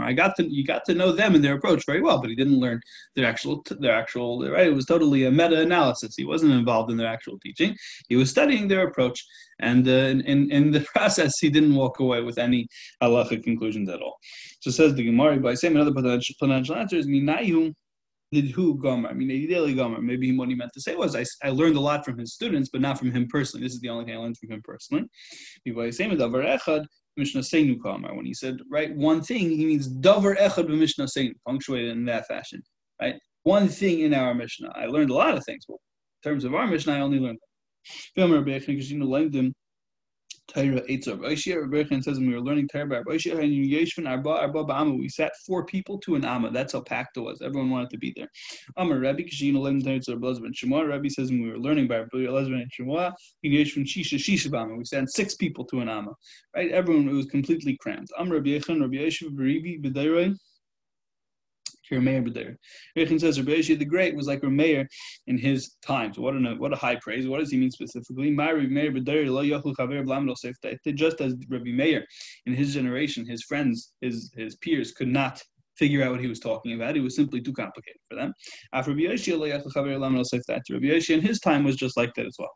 I 0.03 0.13
got 0.13 0.35
to 0.37 0.51
you 0.51 0.65
got 0.65 0.85
to 0.85 0.95
know 0.95 1.11
them 1.11 1.35
and 1.35 1.43
their 1.43 1.53
approach 1.53 1.85
very 1.85 2.01
well, 2.01 2.19
but 2.19 2.31
he 2.31 2.35
didn't 2.35 2.59
learn 2.59 2.81
their 3.15 3.25
actual 3.25 3.63
their 3.79 3.93
actual 3.93 4.49
right. 4.49 4.67
It 4.67 4.73
was 4.73 4.85
totally 4.85 5.25
a 5.25 5.31
meta 5.31 5.61
analysis. 5.61 6.15
He 6.17 6.25
wasn't 6.25 6.53
involved 6.53 6.89
in 6.89 6.97
their 6.97 7.07
actual 7.07 7.37
teaching. 7.39 7.75
He 8.07 8.15
was 8.15 8.31
studying 8.31 8.67
their 8.67 8.87
approach, 8.87 9.23
and 9.59 9.87
uh, 9.87 9.91
in 9.91 10.51
in 10.51 10.71
the 10.71 10.81
process, 10.95 11.39
he 11.39 11.49
didn't 11.49 11.75
walk 11.75 11.99
away 11.99 12.21
with 12.21 12.39
any 12.39 12.67
halachic 13.03 13.43
conclusions 13.43 13.89
at 13.89 14.01
all. 14.01 14.17
So 14.61 14.71
says 14.71 14.95
the 14.95 15.05
Gemara 15.05 15.37
by 15.37 15.53
saying 15.53 15.75
another 15.75 15.93
potential, 15.93 16.75
answer 16.75 16.97
is 16.97 17.05
did 17.05 17.75
who 18.31 18.77
Gomer? 18.79 19.09
I 19.09 19.13
mean, 19.13 19.31
ideally 19.31 19.74
Gomer. 19.74 20.01
Maybe 20.01 20.36
what 20.38 20.50
he 20.50 20.55
meant 20.55 20.71
to 20.74 20.81
say 20.81 20.95
was, 20.95 21.15
I, 21.15 21.25
I 21.43 21.50
learned 21.50 21.75
a 21.75 21.79
lot 21.79 22.05
from 22.05 22.17
his 22.17 22.33
students, 22.33 22.69
but 22.71 22.81
not 22.81 23.00
from 23.00 23.12
him 23.12 23.27
personally. 23.27 23.65
This 23.65 23.74
is 23.74 23.79
the 23.79 23.89
only 23.89 24.05
thing 24.05 24.15
I 24.15 24.17
learned 24.17 24.38
from 24.38 24.51
him 24.51 24.62
personally. 24.63 25.05
When 25.65 25.91
he 28.25 28.33
said, 28.33 28.59
right, 28.69 28.95
one 28.95 29.21
thing, 29.21 29.50
he 29.50 29.65
means 29.65 29.89
davar 29.89 30.38
echad 30.38 30.67
b'mishnah 30.67 31.09
seinu, 31.17 31.33
punctuated 31.45 31.91
in 31.91 32.05
that 32.05 32.27
fashion, 32.27 32.62
right? 33.01 33.15
One 33.43 33.67
thing 33.67 34.01
in 34.01 34.13
our 34.13 34.33
Mishnah. 34.33 34.71
I 34.75 34.86
learned 34.86 35.09
a 35.09 35.15
lot 35.15 35.36
of 35.36 35.43
things, 35.45 35.65
but 35.67 35.77
in 36.24 36.31
terms 36.31 36.43
of 36.43 36.53
our 36.53 36.67
Mishnah, 36.67 36.93
I 36.93 37.00
only 37.00 37.19
learned 37.19 37.39
them. 38.15 39.55
Torah 40.53 40.82
Eitzor 40.89 41.20
Boishia. 41.20 41.70
Rebbe 41.70 42.01
says 42.01 42.18
when 42.18 42.27
we 42.27 42.34
were 42.34 42.41
learning 42.41 42.68
Torah 42.68 42.84
and 42.84 44.08
Arba 44.08 44.63
Ba'ama, 44.63 44.98
we 44.98 45.08
sat 45.10 45.32
four 45.46 45.65
people 45.65 46.00
to 46.00 46.15
an 46.15 46.25
Amma. 46.25 46.51
That's 46.51 46.74
how 46.74 46.82
packed 46.82 47.18
it 47.18 47.22
was. 47.22 47.41
Everyone 47.41 47.70
wanted 47.70 47.89
to 47.91 47.98
be 47.98 48.13
there. 48.15 48.27
Amar 48.77 48.98
Rebbe 48.98 49.24
Kashin 49.24 49.56
Olim 49.56 49.82
Eitzor 49.82 50.20
Blazban 50.20 50.53
Shemua. 50.53 50.88
Rabbi 50.88 51.08
says 51.08 51.29
when 51.29 51.44
we 51.44 51.51
were 51.51 51.60
learning 51.60 51.88
Bar 51.88 52.08
Blazban 52.13 52.62
and 52.62 52.72
Shemua, 52.72 53.13
Yeshvin 53.46 53.86
Shisha 53.86 54.15
Shisha 54.15 54.48
Ba'ama. 54.48 54.77
We 54.77 54.86
sat 54.86 55.10
six 55.10 55.36
people 55.36 55.65
to 55.65 55.82
an 55.82 55.89
Amma. 55.89 56.12
Right? 56.56 56.72
Everyone 56.72 57.08
it 57.08 57.13
was 57.13 57.27
completely 57.27 57.77
crammed. 57.82 58.08
Amar 58.18 58.36
Rabbi 58.36 58.50
Yechon 58.50 58.82
Rabbi 58.82 58.98
Yeshiv 58.98 59.29
Beribi 59.36 59.84
B'dayroi. 59.84 60.36
Rameir 61.91 62.27
B'der. 62.27 62.55
Rechin 62.98 63.19
says 63.19 63.39
Rabbi 63.39 63.62
the 63.62 63.86
Great 63.86 64.15
was 64.15 64.27
like 64.27 64.41
Rameir 64.41 64.86
in 65.27 65.38
his 65.38 65.75
time. 65.81 66.13
So 66.13 66.22
what 66.22 66.36
a 66.36 66.55
what 66.58 66.74
a 66.74 66.75
high 66.75 66.98
praise. 67.01 67.27
What 67.27 67.39
does 67.39 67.51
he 67.51 67.58
mean 67.58 67.72
specifically? 67.72 68.36
Just 70.93 71.22
as 71.22 71.36
Rabbi 71.50 71.72
Meir 71.72 72.05
in 72.46 72.53
his 72.53 72.74
generation, 72.74 73.25
his 73.25 73.43
friends, 73.43 73.93
his 74.01 74.31
his 74.36 74.55
peers 74.58 74.91
could 74.91 75.08
not 75.08 75.41
figure 75.79 76.03
out 76.03 76.12
what 76.12 76.19
he 76.19 76.27
was 76.27 76.39
talking 76.39 76.74
about. 76.74 76.98
It 76.98 77.01
was 77.01 77.15
simply 77.15 77.41
too 77.41 77.53
complicated 77.53 78.01
for 78.10 78.15
them. 78.15 78.34
After 78.74 78.91
Rabbi 78.91 79.03
Yoshi, 79.03 79.31
in 81.13 81.22
his 81.22 81.39
time 81.39 81.63
was 81.63 81.77
just 81.77 81.96
like 81.98 82.13
that 82.15 82.25
as 82.25 82.36
well. 82.38 82.51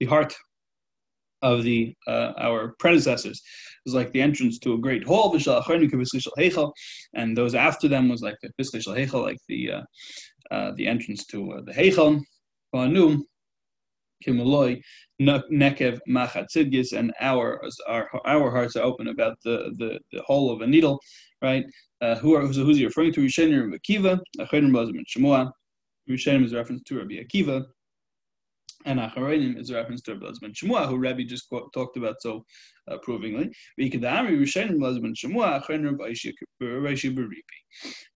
The 0.00 0.06
heart 0.06 0.34
of 1.42 1.62
the 1.62 1.94
uh, 2.06 2.32
our 2.38 2.74
predecessors 2.78 3.40
was 3.84 3.94
like 3.94 4.12
the 4.12 4.20
entrance 4.20 4.58
to 4.58 4.74
a 4.74 4.78
great 4.78 5.04
hall, 5.04 5.34
and 7.14 7.36
those 7.36 7.54
after 7.54 7.88
them 7.88 8.08
was 8.08 8.22
like 8.22 8.36
the 8.42 9.20
like 9.20 9.38
the 9.48 9.72
uh, 9.72 9.82
uh, 10.50 10.72
the 10.76 10.86
entrance 10.86 11.26
to 11.26 11.52
uh, 11.52 11.60
the 11.64 11.72
Hechel. 11.72 12.20
Kimaloi 14.26 14.80
Nekev 15.20 16.00
Machatzidgis, 16.08 16.92
and 16.92 17.12
our, 17.20 17.60
our 17.86 18.08
our 18.24 18.50
hearts 18.50 18.76
are 18.76 18.84
open 18.84 19.08
about 19.08 19.36
the, 19.44 19.72
the, 19.78 19.98
the 20.12 20.22
hole 20.22 20.52
of 20.52 20.60
a 20.60 20.66
needle, 20.66 21.00
right? 21.42 21.64
Uh, 22.00 22.16
who 22.16 22.34
are 22.34 22.40
who's, 22.46 22.56
who's 22.56 22.78
he 22.78 22.84
referring 22.84 23.12
to? 23.12 23.20
Rishenim 23.20 23.72
Akiva, 23.74 24.18
Achedim 24.40 24.72
Blazim 24.72 24.96
and 24.96 25.06
Shemua. 25.06 25.50
Rishenim 26.08 26.44
is 26.44 26.54
reference 26.54 26.82
to 26.84 26.98
Rabbi 26.98 27.14
Akiva, 27.14 27.64
and 28.84 29.00
Acharonim 29.00 29.58
is 29.58 29.70
a 29.70 29.74
reference 29.74 30.02
to 30.02 30.14
Rabbi 30.14 30.32
ben 30.40 30.52
Shemua, 30.52 30.88
who 30.88 30.98
Rabbi 30.98 31.24
just 31.24 31.48
quote, 31.48 31.72
talked 31.72 31.96
about 31.96 32.20
so 32.20 32.44
approvingly. 32.86 33.50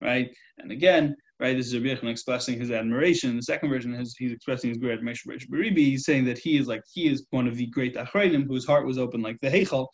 Right? 0.01 0.29
And 0.59 0.71
again, 0.71 1.15
right, 1.39 1.57
this 1.57 1.67
is 1.67 1.75
Rabbi 1.75 2.07
expressing 2.07 2.59
his 2.59 2.71
admiration. 2.71 3.35
The 3.35 3.43
second 3.43 3.69
version 3.69 3.93
is 3.93 4.15
he's 4.17 4.31
expressing 4.31 4.69
his 4.69 4.77
great 4.77 4.93
admiration 4.97 5.31
for 5.31 5.37
Baribi. 5.37 5.77
He's 5.77 6.05
saying 6.05 6.25
that 6.25 6.37
he 6.37 6.57
is 6.57 6.67
like 6.67 6.81
he 6.91 7.07
is 7.07 7.27
one 7.31 7.47
of 7.47 7.57
the 7.57 7.67
great 7.67 7.95
Achronim 7.95 8.47
whose 8.47 8.65
heart 8.65 8.85
was 8.85 8.97
open 8.97 9.21
like 9.21 9.37
the 9.41 9.49
Heichel, 9.49 9.87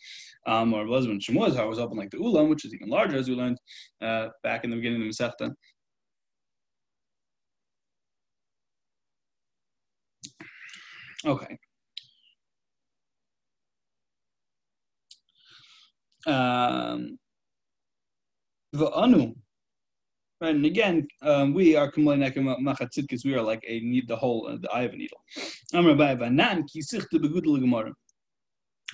um, 0.46 0.72
or 0.72 0.86
Rabbi 0.86 1.06
ben 1.06 1.20
Shemua's 1.20 1.56
heart 1.56 1.68
was 1.68 1.78
open 1.78 1.98
like 1.98 2.10
the 2.10 2.18
Ulam, 2.18 2.48
which 2.48 2.64
is 2.64 2.72
even 2.74 2.88
larger, 2.88 3.16
as 3.16 3.28
we 3.28 3.34
learned 3.34 3.58
uh, 4.00 4.28
back 4.42 4.64
in 4.64 4.70
the 4.70 4.76
beginning 4.76 5.02
of 5.02 5.08
the 5.08 5.24
Masechta. 5.24 5.52
Okay. 11.26 11.58
Um, 16.26 17.18
anu, 18.94 19.34
right? 20.40 20.54
And 20.54 20.64
again, 20.64 21.06
um, 21.22 21.54
we 21.54 21.76
are 21.76 21.90
because 23.02 23.24
we 23.24 23.34
are 23.34 23.42
like 23.42 23.62
a 23.66 23.80
need 23.80 24.08
the 24.08 24.16
whole 24.16 24.46
uh, 24.46 24.56
the 24.60 24.70
eye 24.70 24.82
of 24.82 24.92
a 24.92 24.96
needle. 24.96 25.22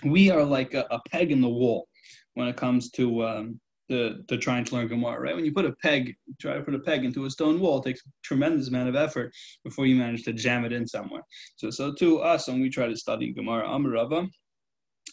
We 0.05 0.31
are 0.31 0.45
like 0.45 0.75
a, 0.75 0.87
a, 0.91 1.01
peg 1.11 1.33
in 1.33 1.41
the 1.41 1.49
wall 1.49 1.89
when 2.35 2.49
it 2.49 2.57
comes 2.57 2.91
to 2.93 3.25
um, 3.27 3.61
the 3.89 4.25
the 4.29 4.37
trying 4.37 4.65
to 4.65 4.75
learn 4.75 4.89
Gemara, 4.89 5.21
right? 5.21 5.35
When 5.35 5.45
you 5.45 5.53
put 5.53 5.65
a 5.65 5.73
peg, 5.73 6.17
try 6.41 6.55
to 6.55 6.63
put 6.63 6.75
a 6.75 6.79
peg 6.79 7.05
into 7.05 7.25
a 7.25 7.31
stone 7.31 7.61
wall, 7.61 7.79
it 7.79 7.85
takes 7.85 8.01
a 8.01 8.11
tremendous 8.23 8.69
amount 8.69 8.89
of 8.89 8.97
effort 8.97 9.33
before 9.65 9.87
you 9.87 9.97
manage 9.97 10.25
to 10.25 10.33
jam 10.33 10.65
it 10.65 10.73
in 10.73 10.87
somewhere. 10.87 11.23
So, 11.57 11.71
so 11.71 11.93
to 11.95 12.21
us, 12.21 12.49
when 12.49 12.61
we 12.61 12.69
try 12.69 12.87
to 12.87 12.97
study 12.97 13.33
Gemara, 13.33 13.69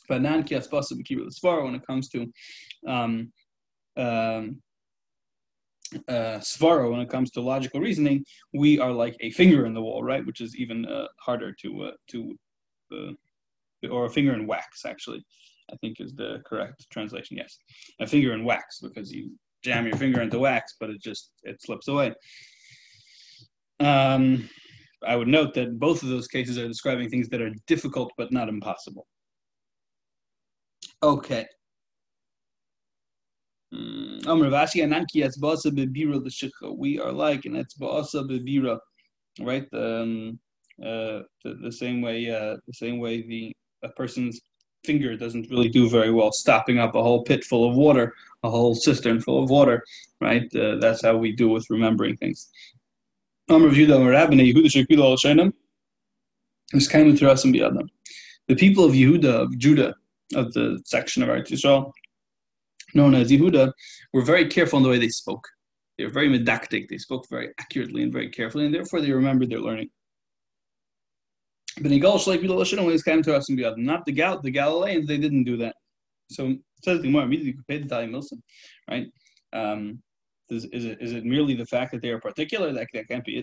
ki 0.07 0.15
svara 0.15 1.63
when 1.63 1.75
it 1.75 1.85
comes 1.85 2.09
to 2.09 2.31
um, 2.87 3.31
um, 3.95 4.61
uh, 6.07 6.39
svara, 6.39 6.89
when 6.89 6.99
it 6.99 7.09
comes 7.09 7.31
to 7.31 7.41
logical 7.41 7.79
reasoning, 7.79 8.25
we 8.53 8.79
are 8.79 8.91
like 8.91 9.15
a 9.19 9.31
finger 9.31 9.65
in 9.65 9.73
the 9.73 9.81
wall, 9.81 10.03
right? 10.03 10.25
Which 10.25 10.41
is 10.41 10.55
even 10.55 10.85
uh, 10.85 11.07
harder 11.19 11.53
to 11.61 11.83
uh, 11.83 11.91
to 12.09 12.35
uh, 12.91 13.11
or 13.91 14.05
a 14.05 14.09
finger 14.09 14.33
in 14.33 14.47
wax, 14.47 14.85
actually. 14.85 15.23
I 15.73 15.75
think 15.77 15.99
is 15.99 16.13
the 16.13 16.41
correct 16.45 16.85
translation. 16.91 17.37
Yes, 17.37 17.57
a 17.99 18.07
finger 18.07 18.33
in 18.33 18.45
wax 18.45 18.79
because 18.79 19.11
you 19.11 19.31
jam 19.63 19.87
your 19.87 19.97
finger 19.97 20.21
into 20.21 20.39
wax, 20.39 20.75
but 20.79 20.89
it 20.89 21.01
just 21.01 21.31
it 21.43 21.61
slips 21.61 21.87
away. 21.87 22.13
Um, 23.79 24.49
I 25.05 25.15
would 25.15 25.27
note 25.27 25.53
that 25.55 25.79
both 25.79 26.03
of 26.03 26.09
those 26.09 26.27
cases 26.27 26.57
are 26.57 26.67
describing 26.67 27.09
things 27.09 27.27
that 27.29 27.41
are 27.41 27.51
difficult 27.67 28.11
but 28.17 28.31
not 28.31 28.49
impossible. 28.49 29.07
Okay. 31.01 31.45
Hmm, 33.73 34.19
we 36.77 36.99
are 36.99 37.11
like 37.11 37.45
an 37.45 37.55
etzba'asa 37.55 38.21
bebira, 38.29 38.79
right? 39.41 39.67
Um, 39.73 40.39
uh, 40.81 41.21
the, 41.43 41.55
the 41.61 41.71
same 41.71 42.01
way, 42.01 42.29
uh, 42.29 42.57
the 42.67 42.73
same 42.73 42.99
way 42.99 43.21
the 43.23 43.51
a 43.83 43.89
person's 43.89 44.39
finger 44.83 45.15
doesn't 45.15 45.49
really 45.49 45.69
do 45.69 45.89
very 45.89 46.11
well 46.11 46.31
stopping 46.31 46.79
up 46.79 46.95
a 46.95 47.01
whole 47.01 47.23
pit 47.23 47.43
full 47.43 47.69
of 47.69 47.75
water, 47.75 48.13
a 48.43 48.49
whole 48.49 48.75
cistern 48.75 49.21
full 49.21 49.43
of 49.43 49.49
water, 49.49 49.83
right? 50.21 50.53
Uh, 50.55 50.75
that's 50.75 51.01
how 51.01 51.15
we 51.17 51.31
do 51.31 51.49
with 51.49 51.69
remembering 51.69 52.17
things. 52.17 52.49
The 58.47 58.55
people 58.55 58.83
of 58.83 58.93
Yehuda, 58.93 59.25
of 59.25 59.57
Judah, 59.57 59.95
of 60.35 60.51
the 60.53 60.81
section 60.85 61.23
of 61.23 61.29
Eretz 61.29 61.49
Yisrael, 61.51 61.91
known 62.93 63.15
as 63.15 63.31
Yehuda, 63.31 63.71
were 64.13 64.21
very 64.23 64.47
careful 64.47 64.77
in 64.77 64.83
the 64.83 64.89
way 64.89 64.97
they 64.97 65.09
spoke. 65.09 65.47
They 65.97 66.05
were 66.05 66.11
very 66.11 66.29
medactic. 66.29 66.89
They 66.89 66.97
spoke 66.97 67.29
very 67.29 67.49
accurately 67.59 68.03
and 68.03 68.11
very 68.11 68.29
carefully, 68.29 68.65
and 68.65 68.73
therefore 68.73 69.01
they 69.01 69.11
remembered 69.11 69.49
their 69.49 69.59
learning. 69.59 69.89
Vidal 72.41 72.59
Hashem 72.59 72.83
when 72.83 72.93
came 73.03 73.23
to 73.23 73.35
us 73.35 73.49
and. 73.49 73.85
Not 73.85 74.05
the 74.05 74.11
Gal 74.11 74.41
the 74.41 74.51
Galileans, 74.51 75.07
they 75.07 75.17
didn't 75.17 75.43
do 75.43 75.57
that. 75.57 75.75
So 76.29 76.55
says 76.83 77.01
the 77.01 77.07
Gemara 77.07 77.23
immediately 77.23 77.55
pay 77.67 77.77
the 77.77 77.85
Italian 77.85 78.11
Milson, 78.11 78.41
right? 78.89 79.07
Um, 79.53 80.01
is, 80.49 80.65
is, 80.65 80.85
it, 80.85 80.97
is 81.01 81.13
it 81.13 81.25
merely 81.25 81.55
the 81.55 81.65
fact 81.65 81.91
that 81.91 82.01
they 82.01 82.09
are 82.09 82.19
particular? 82.19 82.71
That, 82.73 82.87
that 82.93 83.07
can't 83.07 83.25
be 83.25 83.37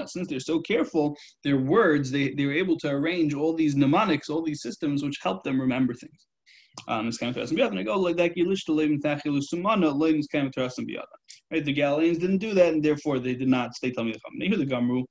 it. 0.00 0.08
Since 0.08 0.28
they're 0.28 0.40
so 0.40 0.60
careful, 0.60 1.16
their 1.44 1.58
words, 1.58 2.10
they, 2.10 2.30
they 2.30 2.46
were 2.46 2.52
able 2.52 2.78
to 2.78 2.88
arrange 2.88 3.34
all 3.34 3.54
these 3.54 3.76
mnemonics, 3.76 4.30
all 4.30 4.42
these 4.42 4.62
systems 4.62 5.02
which 5.02 5.18
help 5.22 5.42
them 5.44 5.60
remember 5.60 5.92
things. 5.94 6.26
Um, 6.88 7.08
it's 7.08 7.18
kind 7.18 7.36
of 7.36 7.52
I 7.78 7.82
go 7.82 7.98
like 7.98 8.16
that. 8.16 8.32
Right, 11.50 11.64
the 11.64 11.72
Galileans 11.72 12.18
didn't 12.18 12.38
do 12.38 12.54
that, 12.54 12.72
and 12.72 12.82
therefore 12.82 13.18
they 13.18 13.34
did 13.34 13.48
not 13.48 13.74
stay 13.74 13.90
Talmid 13.90 14.14
Chacham. 14.14 14.38
The 14.38 14.66
Gamru 14.66 15.04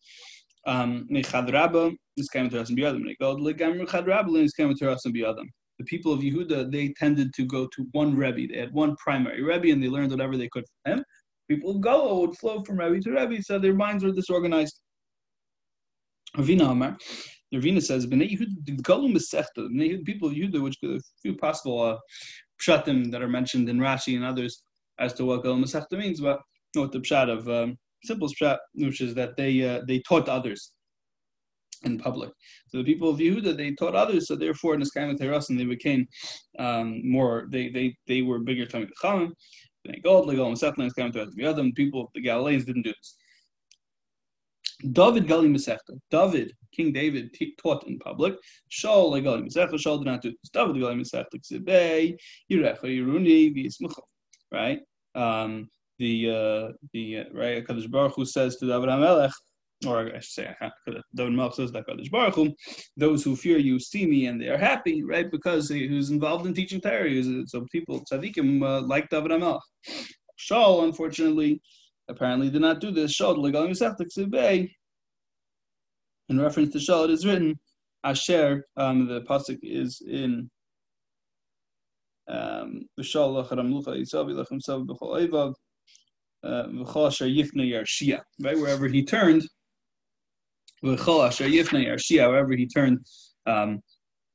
the 5.79 5.85
people 5.85 6.11
of 6.11 6.19
Yehuda, 6.19 6.71
they 6.71 6.93
tended 6.97 7.33
to 7.33 7.45
go 7.45 7.67
to 7.67 7.87
one 7.93 8.15
Rebbe. 8.15 8.53
They 8.53 8.59
had 8.59 8.73
one 8.73 8.95
primary 8.97 9.41
Rebbe 9.41 9.71
and 9.71 9.81
they 9.81 9.87
learned 9.87 10.11
whatever 10.11 10.37
they 10.37 10.49
could 10.49 10.65
from 10.83 10.97
him. 10.97 11.03
People 11.49 11.73
would 11.73 11.81
go, 11.81 12.19
would 12.19 12.37
flow 12.37 12.61
from 12.63 12.77
Rebbe 12.77 13.01
to 13.01 13.11
Rebbe, 13.11 13.41
so 13.41 13.57
their 13.57 13.73
minds 13.73 14.03
were 14.03 14.11
disorganized. 14.11 14.79
Ravina 16.37 16.71
Amar, 16.71 16.97
Ravina 17.53 17.81
says, 17.81 18.05
Bnei 18.05 18.37
Yehuda, 18.37 18.65
Bnei 19.57 20.05
people 20.05 20.27
of 20.27 20.35
Yehuda, 20.35 20.61
which 20.61 20.75
a 20.83 20.99
few 21.21 21.35
possible 21.35 21.81
uh, 21.81 21.97
pshatim 22.61 23.09
that 23.11 23.21
are 23.21 23.29
mentioned 23.29 23.69
in 23.69 23.79
Rashi 23.79 24.15
and 24.15 24.25
others 24.25 24.61
as 24.99 25.13
to 25.13 25.25
what 25.25 25.43
Besechta 25.43 25.97
means, 25.97 26.19
but 26.19 26.41
what 26.73 26.91
the 26.91 26.99
pshat 26.99 27.29
of 27.29 27.47
um, 27.49 27.77
simple 28.03 28.27
shot, 28.29 28.59
which 28.73 29.01
is 29.01 29.13
that 29.15 29.35
they 29.37 29.67
uh, 29.67 29.81
they 29.87 29.99
taught 29.99 30.29
others 30.29 30.71
in 31.83 31.97
public. 31.97 32.31
So 32.67 32.79
the 32.79 32.83
people 32.83 33.09
of 33.09 33.19
Yehuda 33.19 33.55
they 33.55 33.71
taught 33.71 33.95
others, 33.95 34.27
so 34.27 34.35
therefore 34.35 34.73
in 34.73 34.79
the 34.79 34.85
sky 34.85 35.01
and 35.01 35.59
they 35.59 35.65
became 35.65 36.07
um, 36.57 37.01
more. 37.09 37.47
They 37.49 37.69
they 37.69 37.95
they 38.07 38.21
were 38.21 38.39
bigger 38.39 38.65
Talmid 38.65 38.89
Chachamim. 39.01 39.31
Gold, 40.03 40.59
settlers 40.59 40.93
came 40.93 41.11
to 41.13 41.23
us. 41.23 41.33
the 41.35 41.45
other 41.45 41.63
people. 41.71 42.11
The 42.13 42.21
Galileans 42.21 42.65
didn't 42.65 42.83
do 42.83 42.93
this. 42.93 43.15
David 44.91 45.27
Gali 45.27 45.49
Masechta. 45.49 45.97
David, 46.09 46.53
King 46.73 46.93
David, 46.93 47.35
taught 47.61 47.85
in 47.87 47.97
public. 47.99 48.35
Shaul 48.71 49.21
Gali 49.21 49.43
Masechta. 49.47 49.73
Shaul 49.73 49.99
did 49.99 50.07
not 50.07 50.21
do 50.21 50.29
this. 50.29 50.49
David 50.51 50.75
Gali 50.75 50.99
Masechta. 50.99 51.39
Ksebei 51.39 52.17
Yirecha 52.51 52.83
Yiruni 52.83 53.53
V'Yismucha. 53.55 54.01
Right. 54.51 54.79
Um, 55.15 55.69
the 55.99 56.29
uh, 56.29 56.71
the 56.93 57.19
uh, 57.19 57.23
right 57.33 57.65
Kadosh 57.65 57.89
Baruch 57.89 58.15
Hu 58.15 58.25
says 58.25 58.55
to 58.57 58.65
David 58.65 58.89
Hamelech, 58.89 59.31
or 59.85 60.07
I 60.15 60.19
should 60.19 60.31
say, 60.31 60.55
David 61.15 61.33
Melch 61.33 61.53
says 61.53 61.71
that 61.71 61.85
Baruch 62.11 62.35
Hu, 62.35 62.53
those 62.97 63.23
who 63.23 63.35
fear 63.35 63.57
you 63.57 63.79
see 63.79 64.05
me 64.05 64.25
and 64.27 64.41
they 64.41 64.47
are 64.47 64.57
happy, 64.57 65.03
right? 65.03 65.29
Because 65.29 65.69
he, 65.69 65.87
was 65.87 66.09
involved 66.09 66.45
in 66.45 66.53
teaching 66.53 66.81
Torah. 66.81 67.09
So 67.47 67.65
people, 67.71 68.03
tzaddikim, 68.11 68.63
uh, 68.63 68.81
like 68.81 69.09
David 69.09 69.31
Melch. 69.31 69.59
Shaul, 70.39 70.83
unfortunately, 70.85 71.61
apparently 72.09 72.49
did 72.49 72.61
not 72.61 72.79
do 72.79 72.91
this. 72.91 73.17
Shaul, 73.17 73.37
in 76.29 76.39
reference 76.39 76.73
to 76.73 76.79
Shaul, 76.79 77.05
it 77.05 77.11
is 77.11 77.25
written, 77.25 77.59
Asher, 78.03 78.65
um, 78.77 79.07
the 79.07 79.21
pasuk 79.21 79.59
is 79.63 80.01
in 80.07 80.49
um, 82.29 82.87
right? 88.41 88.57
Wherever 88.57 88.87
he 88.87 89.03
turned, 89.03 89.43
wherever 92.29 92.55
he 92.55 92.67
turned, 92.67 93.05
um, 93.45 93.81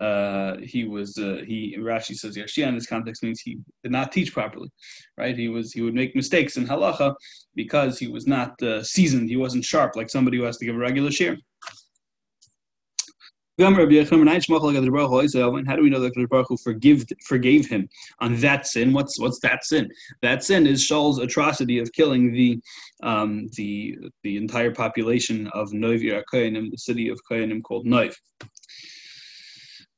uh, 0.00 0.56
he 0.58 0.84
was 0.84 1.16
uh, 1.16 1.42
he 1.46 1.76
Rashi 1.78 2.14
says 2.14 2.37
Yarshia 2.37 2.66
in 2.66 2.75
this 2.75 2.87
context 2.87 3.23
means 3.23 3.40
he 3.40 3.58
did 3.82 3.92
not 3.92 4.12
teach 4.12 4.32
properly, 4.32 4.68
right? 5.16 5.37
He 5.37 5.49
was 5.49 5.73
he 5.73 5.82
would 5.82 5.94
make 5.94 6.14
mistakes 6.16 6.56
in 6.56 6.66
halacha 6.66 7.14
because 7.54 7.99
he 7.99 8.08
was 8.08 8.26
not 8.26 8.61
uh, 8.62 8.82
seasoned, 8.82 9.28
he 9.28 9.37
wasn't 9.37 9.64
sharp 9.64 9.96
like 9.96 10.11
somebody 10.11 10.37
who 10.37 10.42
has 10.42 10.58
to 10.58 10.66
give 10.66 10.75
a 10.75 10.78
regular 10.78 11.11
share. 11.11 11.37
How 13.56 13.70
do 13.70 13.76
we 13.76 13.94
know 13.94 14.02
that 16.00 16.12
the 16.14 16.26
Baruch 16.28 16.49
Hu 16.49 16.56
forgive, 16.56 17.04
forgave 17.25 17.68
him 17.68 17.88
on 18.18 18.34
that 18.40 18.66
sin? 18.66 18.92
What's 18.92 19.20
what's 19.20 19.38
that 19.40 19.64
sin? 19.64 19.88
That 20.23 20.42
sin 20.42 20.66
is 20.66 20.82
Shaul's 20.82 21.20
atrocity 21.20 21.78
of 21.78 21.92
killing 21.92 22.32
the 22.32 22.58
um, 23.04 23.49
the 23.56 23.96
the 24.25 24.38
entire 24.38 24.73
population 24.73 25.46
of 25.49 25.70
Noiv 25.70 26.23
Koyanim, 26.32 26.73
the 26.73 26.78
city 26.78 27.08
of 27.08 27.20
Koyanim 27.30 27.62
called 27.62 27.87
Noiv. 27.87 28.16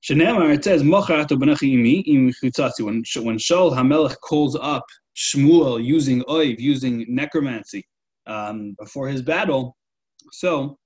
it 0.03 0.65
says, 0.65 0.83
when, 0.85 1.01
when 3.25 3.39
Shaul 3.39 3.75
Hamelech 3.75 4.17
calls 4.21 4.55
up 4.57 4.85
Shmuel 5.17 5.83
using 5.83 6.21
Oiv, 6.25 6.59
using 6.59 7.07
necromancy 7.09 7.87
um, 8.27 8.77
before 8.79 9.09
his 9.09 9.23
battle, 9.23 9.75
so 10.33 10.77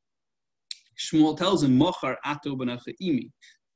Shmuel 1.00 1.36
tells 1.36 1.62
him, 1.62 1.78
Mochar 1.78 2.16
ato 2.24 2.54
imi. 2.56 3.30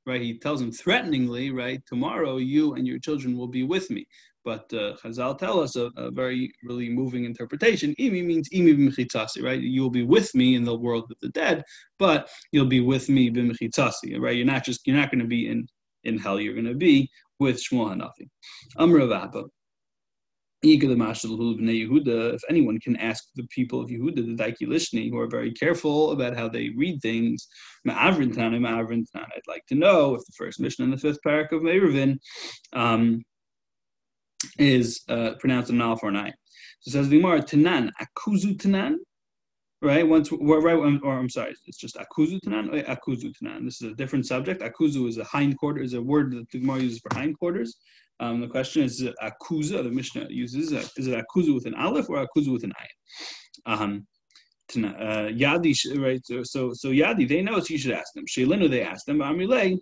Right, 0.07 0.21
he 0.21 0.37
tells 0.37 0.61
him 0.61 0.71
threateningly, 0.71 1.49
right, 1.49 1.81
tomorrow 1.87 2.37
you 2.37 2.75
and 2.75 2.85
your 2.85 2.99
children 2.99 3.35
will 3.35 3.47
be 3.47 3.63
with 3.63 3.89
me. 3.89 4.05
But 4.43 4.71
uh, 4.71 4.95
Chazal 5.03 5.35
tell 5.39 5.59
us 5.59 5.75
a, 5.75 5.89
a, 5.97 6.11
very 6.11 6.51
really 6.63 6.87
moving 6.87 7.25
interpretation. 7.25 7.95
Imi 7.99 8.23
means 8.23 8.47
imi 8.49 8.77
b'mechitzasi, 8.77 9.43
right? 9.43 9.59
You'll 9.59 9.89
be 9.89 10.03
with 10.03 10.35
me 10.35 10.53
in 10.53 10.63
the 10.63 10.77
world 10.77 11.05
of 11.09 11.17
the 11.23 11.29
dead, 11.29 11.63
but 11.97 12.29
you'll 12.51 12.67
be 12.67 12.81
with 12.81 13.09
me 13.09 13.31
b'mechitzasi, 13.31 14.19
right? 14.19 14.35
You're 14.35 14.45
not 14.45 14.63
just 14.63 14.85
you're 14.85 14.95
not 14.95 15.09
going 15.09 15.21
to 15.21 15.27
be 15.27 15.49
in 15.49 15.67
in 16.03 16.19
hell. 16.19 16.39
You're 16.39 16.53
going 16.53 16.65
to 16.65 16.75
be 16.75 17.09
with 17.39 17.59
Shmuel 17.59 17.95
Hanafi. 17.95 18.29
Amr 18.77 18.99
if 20.67 22.41
anyone 22.49 22.79
can 22.79 22.95
ask 22.97 23.25
the 23.35 23.47
people 23.49 23.81
of 23.81 23.89
Yehuda, 23.89 24.15
the 24.15 24.43
Daiki 24.43 24.67
Lishni, 24.67 25.09
who 25.09 25.19
are 25.19 25.27
very 25.27 25.51
careful 25.51 26.11
about 26.11 26.35
how 26.35 26.47
they 26.49 26.69
read 26.75 27.01
things, 27.01 27.47
I'd 27.87 28.17
like 29.47 29.65
to 29.67 29.75
know 29.75 30.15
if 30.15 30.25
the 30.25 30.33
first 30.37 30.59
Mishnah 30.59 30.85
in 30.85 30.91
the 30.91 30.97
fifth 30.97 31.19
parak 31.25 31.51
of 31.51 31.61
Meiruvin 31.61 32.17
um, 32.73 33.23
is 34.57 35.01
uh, 35.09 35.31
pronounced 35.39 35.69
in 35.69 35.81
Alf 35.81 36.03
or 36.03 36.11
nine. 36.11 36.33
So 36.81 36.91
says 36.91 37.09
the 37.09 37.17
Gemara, 37.19 37.41
Tanan, 37.41 37.91
Akuzu 38.01 38.57
Tanan, 38.57 38.97
right? 39.81 40.07
Once, 40.07 40.31
right, 40.31 40.99
or 41.03 41.19
I'm 41.19 41.29
sorry, 41.29 41.55
it's 41.65 41.77
just 41.77 41.95
akuzu 41.95 42.39
tanan 42.41 42.73
or 42.73 42.81
akuzu 42.83 43.33
tanan. 43.37 43.65
This 43.65 43.81
is 43.81 43.91
a 43.91 43.95
different 43.95 44.25
subject. 44.25 44.61
Akuzu 44.61 45.07
is 45.07 45.17
a 45.17 45.23
hindquarter, 45.23 45.81
is 45.81 45.93
a 45.93 46.01
word 46.01 46.31
that 46.31 46.49
the 46.49 46.59
Gemara 46.59 46.79
uses 46.79 46.99
for 46.99 47.17
hindquarters. 47.17 47.77
Um, 48.19 48.39
the 48.39 48.47
question 48.47 48.83
is, 48.83 49.01
is 49.01 49.13
akuza, 49.21 49.83
the 49.83 49.91
Mishnah 49.91 50.27
uses, 50.29 50.71
is 50.71 51.07
it 51.07 51.25
akuza 51.25 51.53
with 51.53 51.65
an 51.65 51.75
aleph 51.75 52.09
or 52.09 52.17
akuza 52.17 52.51
with 52.51 52.63
an 52.63 52.71
ayin? 52.71 53.73
Um, 53.73 54.07
uh, 54.77 55.29
yadi, 55.31 55.75
right? 56.01 56.21
So, 56.25 56.41
so, 56.43 56.71
so 56.73 56.89
Yadi, 56.89 57.27
they 57.27 57.41
know, 57.41 57.59
so 57.59 57.73
you 57.73 57.77
should 57.77 57.91
ask 57.91 58.13
them. 58.13 58.25
Shelinu, 58.25 58.69
they 58.69 58.81
asked 58.81 59.05
them. 59.05 59.19
Amrilei, 59.19 59.77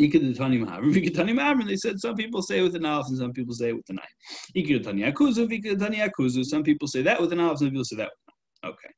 Ikadutani 0.00 0.64
Mahavrim, 0.64 0.94
Ikadutani 0.94 1.34
Mahavrim. 1.34 1.66
They 1.66 1.76
said 1.76 1.98
some 1.98 2.14
people 2.14 2.42
say 2.42 2.62
with 2.62 2.74
an 2.76 2.84
aleph 2.84 3.06
and 3.08 3.18
some 3.18 3.32
people 3.32 3.54
say 3.54 3.72
with 3.72 3.88
an 3.88 3.98
ayin. 3.98 4.64
Ikadutani 4.64 5.12
akuzu, 5.12 5.48
Ikadutani 5.48 6.08
akuzu. 6.08 6.44
Some 6.44 6.62
people 6.62 6.88
say 6.88 7.02
that 7.02 7.20
with 7.20 7.32
an 7.32 7.40
aleph, 7.40 7.58
some 7.58 7.70
people 7.70 7.84
say 7.84 7.96
that 7.96 8.10
with 8.10 8.34
an 8.62 8.70
ayin. 8.70 8.72
Okay. 8.72 8.88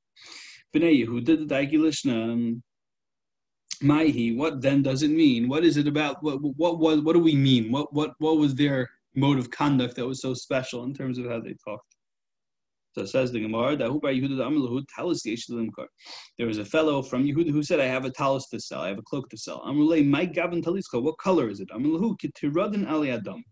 Bnei 0.74 1.06
Yehuda, 1.06 1.24
did 1.24 1.48
the 1.48 1.54
Daiki 1.54 1.74
Lishna, 1.74 2.60
Maihi, 3.82 4.36
what 4.36 4.60
then 4.62 4.82
does 4.82 5.02
it 5.02 5.10
mean? 5.10 5.48
What 5.48 5.64
is 5.64 5.76
it 5.76 5.86
about? 5.86 6.22
What 6.22 6.40
what 6.42 6.78
what, 6.78 7.04
what 7.04 7.12
do 7.14 7.20
we 7.20 7.34
mean? 7.34 7.70
What 7.70 7.92
what 7.92 8.12
what 8.18 8.38
was 8.38 8.54
their 8.54 8.88
mode 9.14 9.38
of 9.38 9.50
conduct 9.50 9.96
that 9.96 10.06
was 10.06 10.20
so 10.20 10.34
special 10.34 10.84
in 10.84 10.94
terms 10.94 11.18
of 11.18 11.26
how 11.26 11.40
they 11.40 11.54
talked? 11.64 11.96
So 12.96 13.02
it 13.02 13.08
says 13.08 13.30
the 13.30 13.40
Gemara 13.40 13.76
there 13.76 13.90
was 16.46 16.56
a 16.56 16.64
fellow 16.64 17.02
from 17.02 17.24
Yehuda 17.24 17.50
who 17.50 17.62
said, 17.62 17.78
"I 17.78 17.84
have 17.84 18.06
a 18.06 18.10
talus 18.10 18.48
to 18.48 18.58
sell. 18.58 18.80
I 18.80 18.88
have 18.88 18.98
a 18.98 19.02
cloak 19.02 19.28
to 19.28 19.36
sell." 19.36 19.62
Amrulay, 19.66 20.02
my 20.02 20.24
gavin 20.24 20.62
talisko. 20.62 21.02
What 21.02 21.18
color 21.18 21.50
is 21.50 21.60
it? 21.60 21.68
Amrulahu 21.68 22.16
kitiradin 22.18 22.88
ali 22.90 23.10
adam. 23.10 23.44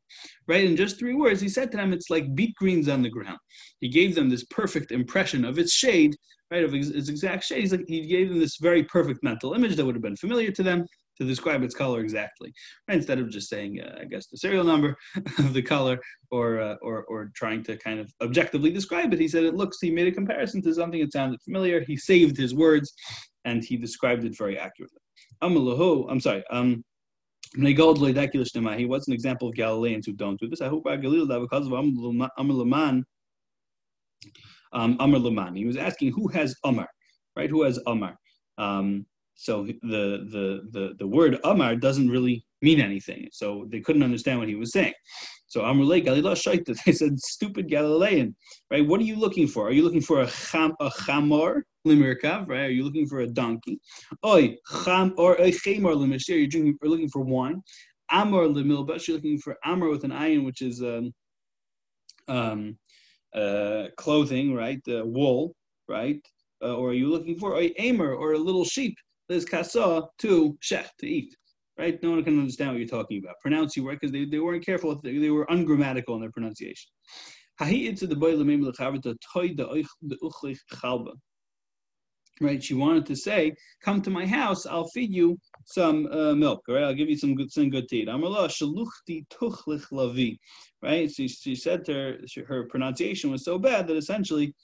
Right 0.48 0.64
in 0.64 0.76
just 0.76 0.98
three 0.98 1.12
words, 1.12 1.42
he 1.42 1.50
said 1.50 1.70
to 1.72 1.76
them, 1.76 1.92
"It's 1.92 2.08
like 2.08 2.34
beet 2.34 2.54
greens 2.54 2.88
on 2.88 3.02
the 3.02 3.10
ground." 3.10 3.38
He 3.80 3.90
gave 3.90 4.14
them 4.14 4.30
this 4.30 4.44
perfect 4.44 4.92
impression 4.92 5.44
of 5.44 5.58
its 5.58 5.74
shade, 5.74 6.16
right, 6.54 6.64
of 6.64 6.74
its 6.74 7.08
exact 7.08 7.44
shade. 7.44 7.60
He's 7.60 7.72
Like, 7.72 7.84
he 7.86 8.06
gave 8.06 8.28
them 8.28 8.38
this 8.38 8.56
very 8.58 8.84
perfect 8.84 9.22
mental 9.22 9.54
image 9.54 9.76
that 9.76 9.84
would 9.84 9.94
have 9.94 10.02
been 10.02 10.16
familiar 10.16 10.50
to 10.52 10.62
them 10.62 10.86
to 11.18 11.24
describe 11.24 11.62
its 11.62 11.74
color 11.74 12.00
exactly, 12.00 12.52
right? 12.88 12.96
instead 12.96 13.18
of 13.18 13.30
just 13.30 13.48
saying, 13.48 13.80
uh, 13.80 13.98
I 14.00 14.04
guess, 14.04 14.26
the 14.26 14.36
serial 14.36 14.64
number 14.64 14.96
of 15.38 15.52
the 15.52 15.62
color 15.62 15.98
or, 16.30 16.60
uh, 16.60 16.76
or, 16.82 17.04
or 17.04 17.30
trying 17.34 17.62
to 17.64 17.76
kind 17.76 18.00
of 18.00 18.12
objectively 18.20 18.70
describe 18.70 19.12
it. 19.12 19.20
He 19.20 19.28
said 19.28 19.44
it 19.44 19.54
looks, 19.54 19.78
he 19.80 19.90
made 19.90 20.08
a 20.08 20.12
comparison 20.12 20.62
to 20.62 20.74
something 20.74 21.00
that 21.00 21.12
sounded 21.12 21.40
familiar. 21.42 21.84
He 21.84 21.96
saved 21.96 22.36
his 22.36 22.54
words 22.54 22.92
and 23.44 23.62
he 23.64 23.76
described 23.76 24.24
it 24.24 24.36
very 24.36 24.58
accurately. 24.58 24.98
I'm 25.42 26.20
sorry. 26.20 26.42
Um, 26.50 26.84
he 27.56 27.74
was 27.74 29.06
an 29.06 29.12
example 29.12 29.48
of 29.48 29.54
Galileans 29.54 30.06
who 30.06 30.12
don't 30.14 30.40
do 30.40 30.48
this. 30.48 30.60
I 30.60 30.68
hope 30.68 30.84
because 30.84 31.66
of 31.66 31.72
Amr 31.72 33.04
um, 34.72 34.96
Amr 35.00 35.18
Laman. 35.18 35.56
He 35.56 35.66
was 35.66 35.76
asking 35.76 36.12
who 36.12 36.28
has 36.28 36.54
Amar, 36.64 36.88
right? 37.36 37.50
Who 37.50 37.62
has 37.62 37.78
Amar? 37.86 38.18
Um, 38.58 39.06
so 39.34 39.64
the, 39.64 39.76
the 39.82 40.68
the 40.70 40.94
the 40.98 41.06
word 41.06 41.38
Amar 41.44 41.76
doesn't 41.76 42.08
really 42.08 42.44
mean 42.62 42.80
anything. 42.80 43.28
So 43.32 43.66
they 43.70 43.80
couldn't 43.80 44.02
understand 44.02 44.38
what 44.38 44.48
he 44.48 44.54
was 44.54 44.72
saying. 44.72 44.94
So 45.46 45.60
Amrulay 45.62 46.04
Galila 46.04 46.34
Shaita, 46.34 46.76
they 46.84 46.92
said, 46.92 47.18
stupid 47.20 47.68
Galilean, 47.68 48.34
right? 48.70 48.86
What 48.86 49.00
are 49.00 49.04
you 49.04 49.16
looking 49.16 49.46
for? 49.46 49.68
Are 49.68 49.72
you 49.72 49.84
looking 49.84 50.00
for 50.00 50.22
a 50.22 50.26
cham 50.26 50.72
a 50.80 50.88
chamor 50.90 51.62
limirkav, 51.86 52.48
right? 52.48 52.66
Are 52.66 52.70
you 52.70 52.84
looking 52.84 53.06
for 53.06 53.20
a 53.20 53.26
donkey? 53.26 53.80
Oi, 54.24 54.56
cham 54.84 55.14
or 55.16 55.34
a 55.34 55.50
chamor 55.50 55.94
limishir, 55.94 56.52
you're 56.52 56.64
you're 56.64 56.90
looking 56.90 57.10
for 57.10 57.20
wine. 57.20 57.62
Amor 58.10 58.48
limilbash, 58.48 59.06
you're 59.06 59.16
looking 59.16 59.38
for 59.38 59.56
amor 59.64 59.88
with 59.88 60.04
an 60.04 60.12
iron, 60.12 60.44
which 60.44 60.62
is 60.62 60.82
um, 60.82 61.12
um, 62.28 62.76
uh, 63.34 63.88
clothing, 63.96 64.54
right? 64.54 64.80
Uh, 64.88 65.04
wool, 65.04 65.54
right? 65.88 66.20
Uh, 66.62 66.76
or 66.76 66.90
are 66.90 66.94
you 66.94 67.08
looking 67.08 67.38
for 67.38 67.60
a 67.60 67.72
amer 67.78 68.14
or 68.14 68.32
a 68.32 68.38
little 68.38 68.64
sheep? 68.64 68.96
There's 69.28 69.44
kasa 69.44 70.02
to 70.18 70.58
shech, 70.62 70.88
to 71.00 71.06
eat. 71.06 71.34
Right? 71.76 72.00
No 72.04 72.12
one 72.12 72.22
can 72.22 72.38
understand 72.38 72.70
what 72.70 72.78
you're 72.78 72.88
talking 72.88 73.18
about. 73.18 73.34
Pronounce 73.42 73.76
you 73.76 73.86
right 73.86 73.98
because 74.00 74.12
they, 74.12 74.24
they 74.24 74.38
weren't 74.38 74.64
careful. 74.64 75.00
They, 75.02 75.18
they 75.18 75.30
were 75.30 75.46
ungrammatical 75.50 76.14
in 76.14 76.20
their 76.20 76.30
pronunciation. 76.30 76.88
Right? 82.40 82.62
She 82.62 82.74
wanted 82.74 83.06
to 83.06 83.16
say, 83.16 83.54
"Come 83.82 84.02
to 84.02 84.10
my 84.10 84.26
house. 84.26 84.66
I'll 84.66 84.88
feed 84.88 85.12
you 85.12 85.38
some 85.66 86.06
uh, 86.06 86.34
milk. 86.34 86.62
All 86.68 86.74
right? 86.74 86.84
I'll 86.84 86.94
give 86.94 87.08
you 87.08 87.16
some 87.16 87.34
good, 87.34 87.50
some 87.52 87.70
good 87.70 87.88
tea." 87.88 88.06
Right? 90.82 91.10
She, 91.10 91.28
she 91.28 91.54
said 91.54 91.84
to 91.84 91.92
her, 91.92 92.18
her 92.46 92.64
pronunciation 92.64 93.30
was 93.30 93.44
so 93.44 93.58
bad 93.58 93.86
that 93.88 93.96
essentially, 93.96 94.54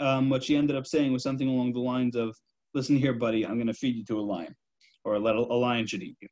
um, 0.00 0.30
what 0.30 0.42
she 0.44 0.56
ended 0.56 0.76
up 0.76 0.86
saying 0.86 1.12
was 1.12 1.22
something 1.22 1.48
along 1.48 1.72
the 1.72 1.80
lines 1.80 2.16
of, 2.16 2.34
listen 2.74 2.96
here, 2.96 3.12
buddy, 3.12 3.44
I'm 3.44 3.54
going 3.54 3.66
to 3.66 3.74
feed 3.74 3.96
you 3.96 4.04
to 4.06 4.18
a 4.18 4.22
lion, 4.22 4.54
or 5.04 5.18
let 5.18 5.36
a, 5.36 5.38
a 5.38 5.40
lion 5.40 5.86
should 5.86 6.02
eat 6.02 6.16
you. 6.20 6.28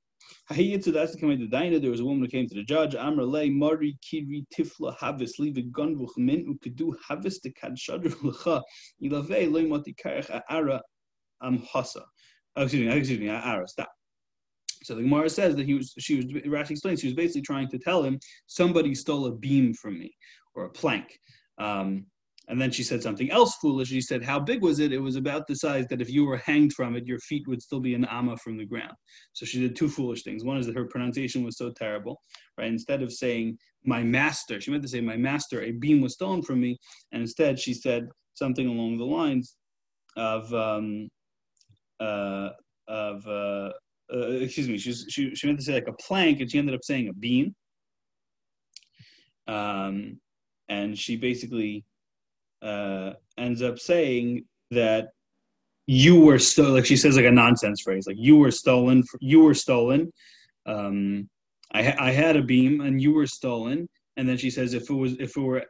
That's 0.49 1.16
coming 1.16 1.38
to 1.38 1.46
Dinah. 1.46 1.81
There 1.81 1.90
was 1.90 2.01
a 2.01 2.05
woman 2.05 2.23
who 2.23 2.29
came 2.29 2.49
to 2.49 2.55
the 2.55 2.62
judge. 2.62 2.94
Amr 2.94 3.25
lay 3.25 3.51
Mari 3.51 3.96
Kiri 4.03 4.46
Tifla 4.55 4.96
Havis 4.99 5.38
leave 5.38 5.57
a 5.57 5.62
gun 5.62 6.07
min 6.16 6.46
ukedu 6.46 6.94
Havis 7.09 7.40
the 7.42 7.51
Kad 7.53 7.77
Shadr 7.77 8.12
Lacha 8.23 8.62
Ilave 9.03 9.51
Loy 9.51 9.66
Mati 9.66 9.94
Karach 9.94 10.40
Ara 10.49 10.83
Am 11.42 11.59
Hasa. 11.59 12.03
Oh, 12.57 12.62
excuse 12.62 12.87
me, 12.87 12.92
excuse 12.96 13.20
me, 13.20 13.29
Ara, 13.29 13.66
stop. 13.66 13.90
So 14.83 14.95
the 14.95 15.03
Gemara 15.03 15.29
says 15.29 15.57
that 15.57 15.66
he 15.66 15.75
was, 15.75 15.93
she 15.99 16.16
was, 16.16 16.27
Rashi 16.27 16.73
explains, 16.73 17.01
she 17.01 17.09
was 17.09 17.14
basically 17.14 17.43
trying 17.43 17.69
to 17.69 17.79
tell 17.79 18.03
him 18.03 18.19
somebody 18.47 18.95
stole 18.95 19.27
a 19.27 19.33
beam 19.33 19.75
from 19.75 19.99
me 19.99 20.14
or 20.55 20.64
a 20.64 20.71
plank. 20.71 21.19
Um, 21.59 22.07
and 22.51 22.61
then 22.61 22.73
she 22.73 22.83
said 22.83 23.01
something 23.01 23.31
else 23.31 23.55
foolish. 23.57 23.88
She 23.88 24.01
said, 24.01 24.25
How 24.25 24.40
big 24.40 24.61
was 24.61 24.81
it? 24.81 24.93
It 24.93 24.99
was 24.99 25.14
about 25.14 25.47
the 25.47 25.55
size 25.55 25.87
that 25.88 26.01
if 26.01 26.11
you 26.11 26.25
were 26.27 26.38
hanged 26.38 26.73
from 26.73 26.97
it, 26.97 27.07
your 27.07 27.21
feet 27.21 27.47
would 27.47 27.62
still 27.62 27.79
be 27.79 27.95
an 27.95 28.05
amma 28.07 28.37
from 28.38 28.57
the 28.57 28.64
ground. 28.64 28.95
So 29.35 29.47
she 29.47 29.61
did 29.61 29.77
two 29.77 29.88
foolish 29.88 30.25
things. 30.25 30.43
One 30.43 30.57
is 30.57 30.66
that 30.66 30.75
her 30.75 30.87
pronunciation 30.87 31.45
was 31.45 31.57
so 31.57 31.71
terrible, 31.71 32.21
right? 32.59 32.66
Instead 32.66 33.03
of 33.03 33.12
saying, 33.12 33.57
My 33.85 34.03
master, 34.03 34.61
she 34.61 34.73
meant 34.73 34.83
to 34.83 34.88
say, 34.88 35.01
My 35.01 35.16
master, 35.16 35.62
a 35.62 35.71
beam 35.71 36.01
was 36.01 36.14
stolen 36.14 36.43
from 36.43 36.61
me. 36.61 36.77
And 37.12 37.23
instead, 37.23 37.57
she 37.57 37.73
said 37.73 38.09
something 38.35 38.66
along 38.66 38.99
the 38.99 39.05
lines 39.05 39.55
of, 40.16 40.53
um, 40.53 41.09
uh, 42.01 42.49
of 42.88 43.25
uh, 43.29 43.71
uh, 44.12 44.31
excuse 44.31 44.68
me, 44.68 44.79
she, 44.79 44.92
she, 44.92 45.35
she 45.35 45.46
meant 45.46 45.59
to 45.59 45.64
say 45.64 45.75
like 45.75 45.88
a 45.88 45.92
plank, 45.92 46.40
and 46.40 46.51
she 46.51 46.59
ended 46.59 46.75
up 46.75 46.85
saying 46.85 47.09
a 47.09 47.12
beam. 47.12 47.55
Um, 49.46 50.20
and 50.68 50.99
she 50.99 51.16
basically 51.16 51.85
uh, 52.62 53.14
ends 53.37 53.62
up 53.62 53.79
saying 53.79 54.44
that 54.70 55.09
you 55.87 56.20
were 56.20 56.38
stolen. 56.38 56.75
Like 56.75 56.87
she 56.87 56.96
says, 56.96 57.16
like 57.16 57.25
a 57.25 57.31
nonsense 57.31 57.81
phrase, 57.81 58.07
like 58.07 58.16
you 58.18 58.37
were 58.37 58.53
stolen. 58.53 59.03
You 59.20 59.40
were 59.40 59.55
stolen. 59.55 60.12
Um, 60.66 61.29
I, 61.73 61.83
ha- 61.83 61.96
I 61.99 62.11
had 62.11 62.37
a 62.37 62.42
beam, 62.42 62.81
and 62.81 63.01
you 63.01 63.12
were 63.12 63.27
stolen. 63.27 63.88
And 64.16 64.29
then 64.29 64.37
she 64.37 64.51
says, 64.51 64.75
if 64.75 64.90
it 64.90 64.94
was, 64.94 65.12
if 65.14 65.37
it 65.37 65.40
were 65.40 65.64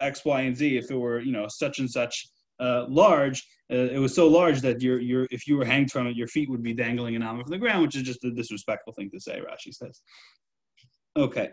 X, 0.00 0.24
Y, 0.24 0.40
and 0.42 0.56
Z, 0.56 0.76
if 0.76 0.90
it 0.90 0.96
were, 0.96 1.20
you 1.20 1.32
know, 1.32 1.46
such 1.48 1.78
and 1.78 1.90
such 1.90 2.28
uh, 2.60 2.86
large, 2.88 3.46
uh, 3.72 3.76
it 3.76 3.98
was 3.98 4.14
so 4.14 4.28
large 4.28 4.60
that 4.60 4.82
your 4.82 5.00
your 5.00 5.26
if 5.30 5.46
you 5.46 5.56
were 5.56 5.64
hanged 5.64 5.90
from 5.90 6.06
it, 6.06 6.16
your 6.16 6.28
feet 6.28 6.50
would 6.50 6.62
be 6.62 6.74
dangling 6.74 7.16
an 7.16 7.22
arm 7.22 7.40
from 7.40 7.50
the 7.50 7.58
ground, 7.58 7.82
which 7.82 7.96
is 7.96 8.02
just 8.02 8.24
a 8.24 8.30
disrespectful 8.30 8.92
thing 8.92 9.10
to 9.10 9.20
say. 9.20 9.40
Rashi 9.40 9.74
says. 9.74 10.00
Okay. 11.16 11.50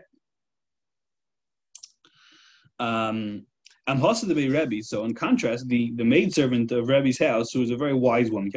Um, 2.78 3.46
I'm 3.86 3.98
Hasa 3.98 4.26
the 4.26 4.48
Rebbe. 4.48 4.82
So 4.82 5.04
in 5.04 5.14
contrast, 5.14 5.68
the, 5.68 5.92
the 5.96 6.04
maidservant 6.04 6.72
of 6.72 6.88
Rebbe's 6.88 7.18
house, 7.18 7.52
who 7.52 7.60
was 7.60 7.70
a 7.70 7.76
very 7.76 7.94
wise 7.94 8.30
woman, 8.30 8.50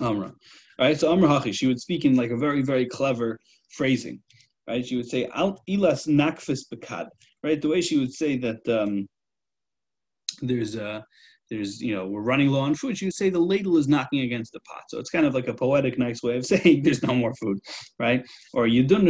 Amra. 0.00 0.34
Right? 0.78 0.98
So 0.98 1.12
Amra 1.12 1.28
Hachi, 1.28 1.54
she 1.54 1.66
would 1.66 1.80
speak 1.80 2.04
in 2.04 2.16
like 2.16 2.30
a 2.30 2.36
very, 2.36 2.62
very 2.62 2.86
clever 2.86 3.38
phrasing. 3.70 4.20
Right? 4.68 4.84
She 4.84 4.96
would 4.96 5.08
say, 5.08 5.26
Alt 5.26 5.60
ilas 5.68 6.08
nakfis 6.08 6.62
bekad. 6.72 7.08
Right? 7.42 7.60
The 7.60 7.68
way 7.68 7.80
she 7.80 7.98
would 7.98 8.12
say 8.12 8.36
that 8.38 8.66
um, 8.68 9.08
there's 10.42 10.74
a 10.74 11.04
there's 11.50 11.80
you 11.80 11.94
know 11.94 12.06
we're 12.06 12.22
running 12.22 12.48
low 12.48 12.60
on 12.60 12.74
food. 12.74 13.00
You 13.00 13.10
say 13.10 13.30
the 13.30 13.38
ladle 13.38 13.76
is 13.76 13.88
knocking 13.88 14.20
against 14.20 14.52
the 14.52 14.60
pot. 14.60 14.84
So 14.88 14.98
it's 14.98 15.10
kind 15.10 15.26
of 15.26 15.34
like 15.34 15.48
a 15.48 15.54
poetic 15.54 15.98
nice 15.98 16.22
way 16.22 16.36
of 16.36 16.46
saying 16.52 16.82
there's 16.82 17.02
no 17.02 17.14
more 17.14 17.34
food 17.34 17.58
right? 17.98 18.24
Or 18.54 18.66
yidun 18.66 19.04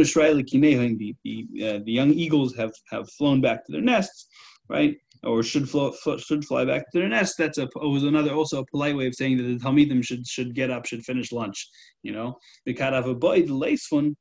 the 0.97 1.15
the 1.23 1.67
uh, 1.67 1.79
the 1.85 1.91
young 1.91 2.11
eagles 2.11 2.55
have 2.55 2.71
have 2.91 3.09
flown 3.11 3.41
back 3.41 3.65
to 3.65 3.71
their 3.71 3.81
nests 3.81 4.27
right? 4.69 4.95
Or 5.23 5.41
should 5.43 5.69
flow, 5.69 5.93
should 6.17 6.43
fly 6.45 6.65
back 6.65 6.89
to 6.91 6.99
their 6.99 7.07
nest. 7.07 7.35
That's 7.37 7.57
a 7.57 7.67
was 7.75 8.03
another 8.03 8.33
also 8.33 8.61
a 8.61 8.65
polite 8.65 8.95
way 8.95 9.07
of 9.07 9.15
saying 9.15 9.37
that 9.37 9.43
the 9.43 9.57
talmidim 9.57 10.03
should 10.03 10.25
should 10.27 10.53
get 10.55 10.69
up 10.69 10.85
should 10.85 11.03
finish 11.03 11.31
lunch 11.31 11.69
you 12.03 12.11
know? 12.11 12.37
The 12.65 12.75
a 12.77 13.15
boy 13.15 13.43
the 13.43 13.53
lace 13.53 13.87
one 13.89 14.15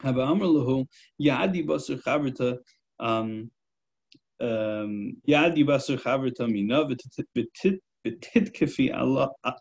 have 0.00 0.18
amr 0.18 0.46
yadi 1.20 1.66
basur 1.66 2.58
um 3.00 3.50
Tamina 6.32 6.88
Betitkefi 8.06 8.90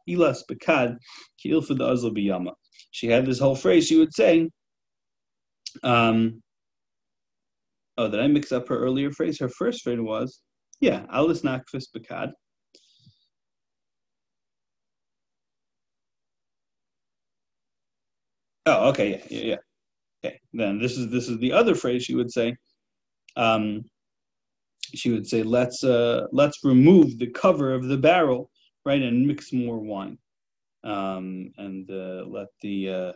Ilas 0.10 0.40
Bekad 0.50 0.98
Ki 1.38 1.52
Ilfa 1.52 1.92
Azla 1.92 2.12
Biyama. 2.12 2.54
She 2.92 3.08
had 3.08 3.26
this 3.26 3.40
whole 3.40 3.56
phrase. 3.56 3.88
She 3.88 3.98
would 3.98 4.14
say, 4.14 4.50
um, 5.84 6.42
"Oh, 7.98 8.10
did 8.10 8.20
I 8.20 8.28
mix 8.28 8.52
up 8.52 8.68
her 8.70 8.78
earlier 8.78 9.12
phrase? 9.12 9.40
Her 9.40 9.50
first 9.50 9.84
phrase 9.84 10.00
was, 10.00 10.42
yeah, 10.80 11.06
Alis 11.12 11.42
Nakfis 11.42 11.86
Bekad." 11.96 12.32
Oh, 18.66 18.90
okay, 18.90 19.10
yeah, 19.12 19.18
yeah, 19.30 19.44
yeah. 19.44 19.58
Okay, 20.24 20.40
then 20.54 20.80
this 20.80 20.98
is 20.98 21.10
this 21.10 21.28
is 21.30 21.38
the 21.40 21.54
other 21.54 21.76
phrase 21.76 22.04
she 22.04 22.16
would 22.16 22.32
say. 22.32 22.56
Um, 23.36 23.86
she 24.94 25.12
would 25.12 25.28
say, 25.28 25.44
let's 25.44 25.84
uh, 25.84 26.28
let's 26.32 26.64
remove 26.64 27.18
the 27.18 27.32
cover 27.32 27.74
of 27.74 27.86
the 27.86 27.98
barrel, 27.98 28.50
right, 28.86 29.02
and 29.02 29.28
mix 29.28 29.54
more 29.54 29.80
wine, 29.80 30.18
um, 30.84 31.52
and 31.58 31.90
uh, 31.90 32.26
let 32.28 32.48
the 32.62 32.90
uh, 32.90 33.14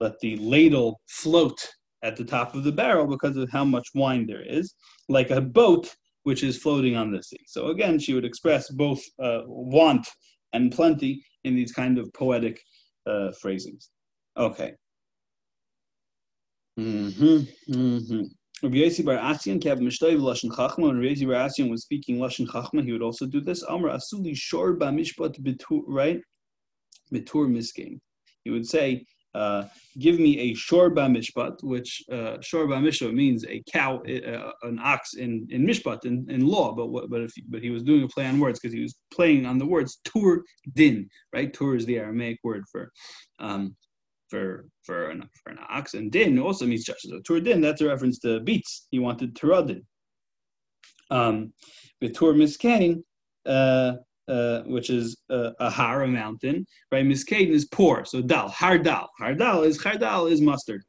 let 0.00 0.18
the 0.20 0.36
ladle 0.36 1.00
float 1.08 1.58
at 2.02 2.16
the 2.16 2.24
top 2.24 2.54
of 2.54 2.64
the 2.64 2.72
barrel 2.72 3.06
because 3.06 3.36
of 3.36 3.50
how 3.50 3.64
much 3.64 3.88
wine 3.94 4.26
there 4.26 4.42
is, 4.46 4.74
like 5.08 5.30
a 5.30 5.40
boat 5.40 5.94
which 6.24 6.42
is 6.42 6.58
floating 6.58 6.96
on 6.96 7.10
the 7.10 7.22
sea. 7.22 7.40
So 7.46 7.68
again, 7.68 7.98
she 7.98 8.14
would 8.14 8.24
express 8.24 8.70
both 8.70 9.02
uh, 9.22 9.40
want 9.46 10.06
and 10.52 10.72
plenty 10.72 11.24
in 11.44 11.54
these 11.54 11.72
kind 11.72 11.98
of 11.98 12.12
poetic 12.12 12.60
uh, 13.06 13.30
phrasings. 13.40 13.90
Okay. 14.36 14.72
Mm-hmm, 16.78 17.72
mm-hmm. 17.72 18.22
Rabbi 18.64 18.78
Yossi 18.78 19.04
Bar 19.04 19.18
Asian 19.18 19.60
kept 19.60 19.80
Lashon 19.80 20.50
Chachma, 20.50 20.88
and 20.90 21.00
Rabbi 21.00 21.24
Bar 21.26 21.68
was 21.68 21.82
speaking 21.82 22.16
Lashon 22.16 22.46
Chachma, 22.46 22.82
he 22.82 22.92
would 22.92 23.02
also 23.02 23.26
do 23.26 23.40
this. 23.40 23.62
Amr 23.62 23.90
Asuli 23.90 24.34
Shor 24.34 24.72
Ba 24.72 24.86
Mishpat 24.86 25.38
Betur, 25.40 25.82
right? 25.86 26.20
Betur 27.12 27.48
Miskin. 27.48 28.00
He 28.44 28.50
would 28.50 28.66
say, 28.66 29.04
uh, 29.34 29.64
give 29.98 30.20
me 30.20 30.38
a 30.38 30.54
shorba 30.54 31.10
mishpat, 31.10 31.62
which 31.64 32.04
uh, 32.10 32.38
shorba 32.38 32.80
mishpat 32.80 33.12
means 33.12 33.44
a 33.46 33.62
cow, 33.70 34.00
uh, 34.02 34.52
an 34.62 34.78
ox 34.80 35.14
in, 35.14 35.46
in 35.50 35.66
mishpat, 35.66 36.04
in, 36.04 36.24
in 36.30 36.46
law. 36.46 36.72
But 36.72 36.86
what, 36.86 37.10
but 37.10 37.20
if 37.20 37.32
but 37.48 37.62
he 37.62 37.70
was 37.70 37.82
doing 37.82 38.04
a 38.04 38.08
play 38.08 38.26
on 38.26 38.38
words 38.38 38.60
because 38.60 38.72
he 38.72 38.82
was 38.82 38.94
playing 39.12 39.44
on 39.44 39.58
the 39.58 39.66
words 39.66 39.98
tur 40.04 40.44
din, 40.74 41.08
right? 41.32 41.52
Tur 41.52 41.74
is 41.74 41.84
the 41.84 41.98
Aramaic 41.98 42.38
word 42.44 42.64
for 42.70 42.92
um, 43.40 43.74
for 44.34 44.66
for 44.82 45.10
an, 45.10 45.22
for 45.42 45.50
an 45.52 45.58
ox, 45.68 45.94
and 45.94 46.10
din 46.10 46.38
also 46.38 46.66
means 46.66 46.84
judges. 46.84 47.10
So 47.10 47.20
tur 47.20 47.40
din, 47.40 47.60
that's 47.60 47.80
a 47.80 47.86
reference 47.86 48.18
to 48.20 48.40
beets. 48.40 48.88
He 48.90 48.98
wanted 48.98 49.34
turadin. 49.34 49.82
Um, 51.10 51.52
but 52.00 52.14
tur 52.14 52.34
miskain, 52.34 53.04
uh, 53.46 53.92
uh, 54.26 54.62
which 54.62 54.90
is 54.90 55.16
uh, 55.30 55.50
a 55.60 55.70
har, 55.70 56.06
mountain, 56.06 56.66
right? 56.90 57.06
Miskain 57.06 57.48
is 57.48 57.66
poor, 57.66 58.04
so 58.04 58.20
dal, 58.20 58.48
har 58.48 58.78
dal. 58.78 59.08
Har 59.20 59.34
dal 59.34 59.62
is 59.62 59.80
har 59.82 59.96
dal 59.96 60.26
is 60.26 60.40
mustard, 60.40 60.82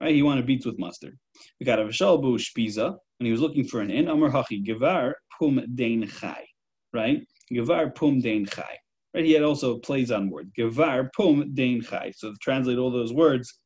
right? 0.00 0.14
He 0.14 0.22
wanted 0.22 0.46
beets 0.46 0.66
with 0.66 0.78
mustard. 0.78 1.16
We 1.60 1.66
got 1.66 1.78
a 1.78 1.84
vishalbu 1.84 2.32
shpiza, 2.46 2.86
and 3.20 3.26
he 3.26 3.30
was 3.30 3.40
looking 3.40 3.64
for 3.64 3.80
an 3.80 3.90
in. 3.90 4.08
Amar 4.08 4.30
hachi 4.30 4.64
gevar 4.66 5.12
pum 5.38 5.60
dein 5.76 6.08
chai, 6.08 6.44
right? 6.92 7.20
Gevar 7.52 7.94
pum 7.94 8.20
dein 8.20 8.44
chai. 8.46 8.76
Right? 9.14 9.24
He 9.24 9.32
had 9.32 9.42
also 9.42 9.78
plays 9.78 10.10
on 10.10 10.30
words. 10.30 10.50
Gevar 10.58 11.08
pum 11.16 11.52
dein 11.54 11.82
chai. 11.82 12.12
So 12.16 12.34
translate 12.40 12.78
all 12.78 12.90
those 12.90 13.12
words, 13.12 13.58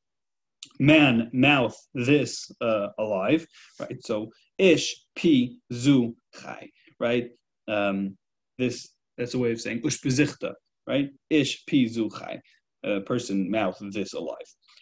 man, 0.78 1.30
mouth, 1.32 1.76
this, 1.94 2.50
uh, 2.60 2.88
alive. 2.98 3.46
Right? 3.80 3.96
So 4.04 4.30
ish, 4.58 5.04
pi, 5.16 5.50
zu, 5.72 6.14
chai. 6.40 6.70
Right? 7.00 7.30
Um, 7.68 8.16
this, 8.58 8.88
that's 9.18 9.34
a 9.34 9.38
way 9.38 9.52
of 9.52 9.60
saying 9.60 9.82
ushbezichta. 9.82 10.54
Right? 10.86 11.10
Ish, 11.30 11.64
pi, 11.66 11.86
zu, 11.86 12.08
chai. 12.10 12.40
A 12.84 13.00
person, 13.00 13.50
mouth, 13.50 13.78
this, 13.92 14.12
alive. 14.12 14.36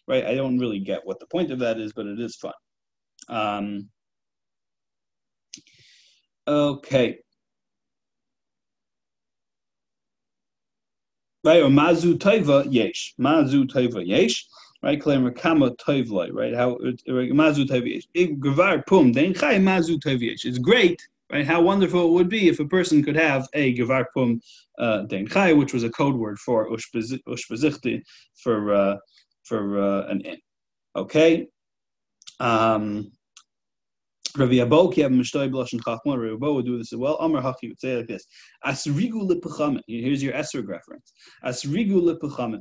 Right? 0.07 0.27
I 0.27 0.35
don't 0.35 0.59
really 0.59 0.81
get 0.81 1.01
what 1.05 1.21
the 1.21 1.27
point 1.27 1.51
of 1.51 1.59
that 1.61 1.79
is, 1.79 1.93
but 1.93 2.07
it 2.07 2.19
is 2.21 2.37
fun. 2.37 2.53
Um, 3.29 3.89
okay. 6.49 7.19
Right? 11.45 11.63
Or 11.63 11.69
mazu 11.69 12.15
taiva 12.15 12.67
yesh, 12.71 13.15
mazu 13.19 14.07
yesh, 14.07 14.47
right? 14.83 15.01
Claim 15.01 15.33
kama 15.35 15.73
toivloi, 15.73 16.33
right? 16.33 16.55
How 16.55 16.77
mazu 16.77 17.67
taiva 17.69 17.89
yesh. 17.89 18.07
Gavar 18.39 18.87
pum 18.87 19.13
den 19.13 19.35
chai 19.35 19.57
mazu 19.57 19.99
yesh. 20.21 20.45
It's 20.45 20.59
great, 20.59 21.01
right? 21.33 21.47
How 21.47 21.61
wonderful 21.61 22.09
it 22.09 22.13
would 22.13 22.29
be 22.29 22.49
if 22.49 22.61
a 22.61 22.67
person 22.67 23.03
could 23.03 23.17
have 23.17 23.49
a 23.55 23.77
gavar 23.77 24.07
pum 24.15 24.41
uh, 24.79 25.03
den 25.03 25.27
chai, 25.27 25.53
which 25.53 25.73
was 25.73 25.85
a 25.85 25.91
code 25.91 26.17
word 26.17 26.39
for 26.39 26.69
ushbezichti 26.71 28.03
for 28.43 28.75
uh, 28.75 28.97
for 29.45 29.79
uh, 29.79 30.07
an 30.09 30.21
in. 30.23 30.39
Okay. 30.97 31.47
Um, 32.41 33.13
Rabbi 34.37 34.55
Abo 34.55 34.93
ki 34.93 35.01
have 35.03 35.11
mishtoi 35.11 35.51
b'lashon 35.51 35.81
chachma. 35.81 36.19
Rabbi 36.19 36.35
Abo 36.35 36.55
would 36.57 36.67
do 36.67 36.79
this 36.79 36.93
as 36.93 36.99
well. 36.99 37.17
Amar 37.17 37.43
Hachi 37.43 37.69
would 37.69 37.81
say 37.81 37.97
like 37.97 38.07
this: 38.07 38.27
Asrigu 38.65 39.29
lepechamen. 39.29 39.83
Here's 39.87 40.23
your 40.23 40.33
esrog 40.35 40.69
reference. 40.69 41.13
Asrigu 41.45 42.01
lepechamen. 42.01 42.61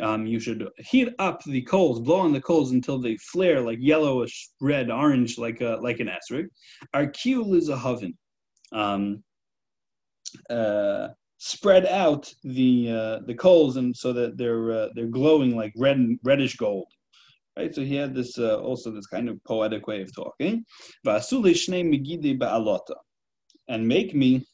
Um, 0.00 0.26
you 0.26 0.40
should 0.40 0.68
heat 0.78 1.10
up 1.18 1.44
the 1.44 1.62
coals, 1.62 2.00
blow 2.00 2.20
on 2.20 2.32
the 2.32 2.40
coals 2.40 2.72
until 2.72 2.98
they 2.98 3.16
flare 3.18 3.60
like 3.60 3.78
yellowish, 3.80 4.50
red, 4.60 4.90
orange, 4.90 5.38
like 5.38 5.60
a, 5.60 5.78
like 5.80 6.00
an 6.00 6.08
esrog. 6.08 6.46
Arkiul 6.94 7.56
is 7.56 7.68
a 7.68 7.76
oven. 7.76 8.16
Um, 8.72 9.22
uh, 10.50 11.08
spread 11.38 11.86
out 11.86 12.32
the 12.44 12.88
uh, 12.90 13.18
the 13.26 13.34
coals 13.34 13.76
and 13.76 13.96
so 13.96 14.12
that 14.12 14.38
they're 14.38 14.72
uh, 14.72 14.88
they're 14.94 15.06
glowing 15.06 15.56
like 15.56 15.72
red 15.76 15.98
reddish 16.22 16.56
gold 16.56 16.86
Right, 17.58 17.74
so 17.74 17.82
he 17.82 17.96
had 17.96 18.14
this 18.14 18.38
uh, 18.38 18.58
also 18.60 18.90
this 18.90 19.06
kind 19.06 19.28
of 19.28 19.42
poetic 19.44 19.86
way 19.86 20.00
of 20.00 20.14
talking. 20.14 20.64
And 23.68 23.88
make 23.88 24.14
me 24.14 24.46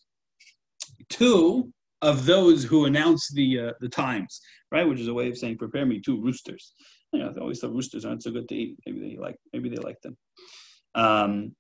two 1.08 1.72
of 2.02 2.26
those 2.26 2.64
who 2.64 2.86
announce 2.86 3.30
the 3.32 3.60
uh, 3.60 3.72
the 3.80 3.88
times, 3.88 4.40
right? 4.72 4.88
Which 4.88 5.00
is 5.00 5.08
a 5.08 5.14
way 5.14 5.28
of 5.28 5.38
saying 5.38 5.58
prepare 5.58 5.86
me 5.86 6.00
two 6.00 6.20
roosters. 6.20 6.74
You 7.12 7.20
know, 7.20 7.32
they 7.32 7.40
always 7.40 7.60
thought 7.60 7.72
roosters 7.72 8.04
aren't 8.04 8.22
so 8.22 8.30
good 8.32 8.48
to 8.48 8.54
eat. 8.54 8.76
Maybe 8.84 9.00
they 9.00 9.16
like 9.16 9.36
maybe 9.52 9.68
they 9.68 9.76
like 9.76 10.00
them. 10.02 10.16
Um, 10.94 11.54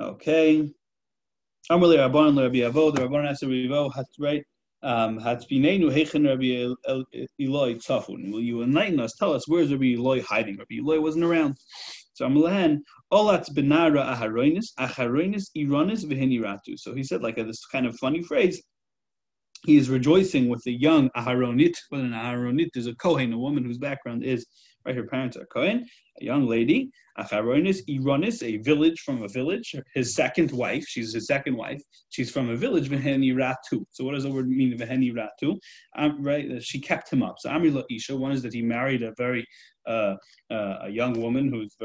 okay. 0.00 0.68
Amrli 1.70 1.98
The 4.82 4.88
Rabban 4.88 5.24
asked 5.24 6.14
Rabbi? 6.14 6.74
Um, 6.86 7.04
Eloi 7.40 7.74
Tzafun. 7.74 8.32
Will 8.32 8.40
you 8.40 8.62
enlighten 8.62 9.00
us? 9.00 9.14
Tell 9.18 9.32
us 9.32 9.46
where's 9.46 9.70
Rabbi 9.70 9.94
Eloi 9.94 10.22
hiding? 10.22 10.56
Rabbi 10.56 10.78
Eloi 10.80 11.00
wasn't 11.00 11.24
around. 11.24 11.56
So 12.14 12.26
Amalahan, 12.26 12.80
Olat 13.12 13.48
benara 13.54 14.14
aharoinis, 14.14 14.66
aharoinis 14.78 15.44
ironis 15.56 16.04
v'heniratu. 16.04 16.76
So 16.78 16.94
he 16.94 17.04
said 17.04 17.22
like 17.22 17.38
a, 17.38 17.44
this 17.44 17.64
kind 17.66 17.86
of 17.86 17.96
funny 17.96 18.22
phrase. 18.22 18.62
He 19.64 19.76
is 19.76 19.88
rejoicing 19.88 20.48
with 20.48 20.60
the 20.64 20.72
young 20.72 21.08
aharonit. 21.16 21.74
Well, 21.90 22.00
an 22.00 22.10
aharonit 22.10 22.70
is 22.74 22.88
a 22.88 22.94
kohen, 22.96 23.32
a 23.32 23.38
woman 23.38 23.64
whose 23.64 23.78
background 23.78 24.24
is 24.24 24.44
right? 24.84 24.96
Her 24.96 25.04
parents 25.04 25.36
are 25.36 25.46
Cohen, 25.46 25.86
a 26.20 26.24
young 26.24 26.46
lady. 26.46 26.90
Acharonis, 27.18 27.80
Ironis, 27.88 28.42
a 28.42 28.56
village 28.58 29.00
from 29.00 29.22
a 29.22 29.28
village. 29.28 29.74
His 29.94 30.14
second 30.14 30.50
wife, 30.50 30.84
she's 30.86 31.12
his 31.12 31.26
second 31.26 31.56
wife. 31.56 31.82
She's 32.08 32.30
from 32.30 32.48
a 32.48 32.56
village, 32.56 32.88
Veheni 32.88 33.34
Ratu. 33.34 33.84
So 33.90 34.04
what 34.04 34.14
does 34.14 34.24
the 34.24 34.30
word 34.30 34.48
mean, 34.48 34.78
Veheni 34.78 35.12
Ratu? 35.12 35.58
Um, 35.96 36.22
right, 36.22 36.50
uh, 36.50 36.60
she 36.60 36.80
kept 36.80 37.12
him 37.12 37.22
up. 37.22 37.36
So 37.38 37.50
Amri 37.50 37.84
Isha, 37.90 38.16
one 38.16 38.32
is 38.32 38.42
that 38.42 38.54
he 38.54 38.62
married 38.62 39.02
a 39.02 39.12
very 39.18 39.46
uh, 39.86 40.14
uh, 40.50 40.78
a 40.82 40.88
young 40.88 41.20
woman 41.20 41.50
who's 41.50 41.76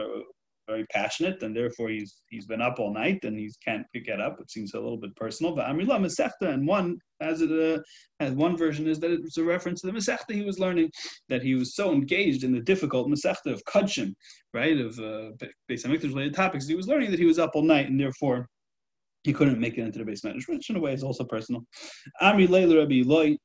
very, 0.67 0.85
passionate, 0.87 1.41
and 1.43 1.55
therefore 1.55 1.89
he's 1.89 2.21
he's 2.29 2.45
been 2.45 2.61
up 2.61 2.79
all 2.79 2.93
night 2.93 3.23
and 3.23 3.37
he 3.37 3.51
can't 3.63 3.85
get 4.05 4.21
up. 4.21 4.39
It 4.39 4.51
seems 4.51 4.73
a 4.73 4.79
little 4.79 4.97
bit 4.97 5.15
personal. 5.15 5.55
But 5.55 5.67
Amrila 5.67 5.99
Masechta, 5.99 6.53
and 6.53 6.67
one 6.67 6.97
as 7.21 7.41
it 7.41 7.51
uh, 7.51 7.81
as 8.19 8.33
one 8.33 8.57
version 8.57 8.87
is 8.87 8.99
that 8.99 9.11
it's 9.11 9.37
a 9.37 9.43
reference 9.43 9.81
to 9.81 9.87
the 9.87 9.93
Masechta 9.93 10.33
he 10.33 10.43
was 10.43 10.59
learning 10.59 10.91
that 11.29 11.41
he 11.41 11.55
was 11.55 11.75
so 11.75 11.91
engaged 11.91 12.43
in 12.43 12.51
the 12.51 12.61
difficult 12.61 13.09
Masechta 13.09 13.51
of 13.51 13.63
Kudshim, 13.65 14.13
right, 14.53 14.77
of 14.79 14.99
uh, 14.99 15.31
based 15.67 15.85
on 15.85 15.91
related 15.91 16.33
topics. 16.33 16.67
He 16.67 16.75
was 16.75 16.87
learning 16.87 17.11
that 17.11 17.19
he 17.19 17.25
was 17.25 17.39
up 17.39 17.51
all 17.55 17.63
night 17.63 17.89
and 17.89 17.99
therefore 17.99 18.47
he 19.23 19.33
couldn't 19.33 19.59
make 19.59 19.77
it 19.77 19.81
into 19.81 19.99
the 19.99 20.09
beis 20.09 20.23
medrash, 20.23 20.47
which 20.47 20.69
in 20.69 20.77
a 20.77 20.79
way 20.79 20.93
is 20.93 21.03
also 21.03 21.23
personal. 21.23 21.65
Amri 22.21 22.47
Leila 22.47 22.77
Rabbi 22.77 23.01
Eloi 23.01 23.37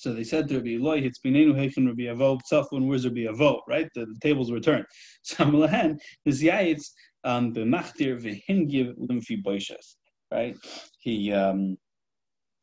so 0.00 0.14
they 0.14 0.24
said 0.24 0.48
to 0.48 0.56
Rabbi 0.56 0.76
Eloi, 0.76 1.02
"Hitzbinenu 1.02 1.52
heichen 1.54 1.86
Rabbi 1.86 2.04
Avo 2.04 2.40
tzafun." 2.50 2.86
Where's 2.86 3.04
Rabbi 3.06 3.26
Avo? 3.26 3.60
Right, 3.68 3.86
the, 3.94 4.06
the 4.06 4.18
tables 4.22 4.50
were 4.50 4.58
turned. 4.58 4.86
So 5.22 5.44
Amalahan 5.44 5.98
is 6.24 6.42
Yaitz 6.42 6.84
um, 7.24 7.52
b'machtir 7.52 8.18
v'hingiv 8.18 8.94
limfi 8.96 9.42
boishes. 9.44 9.96
Right, 10.32 10.56
he 11.00 11.34
um, 11.34 11.76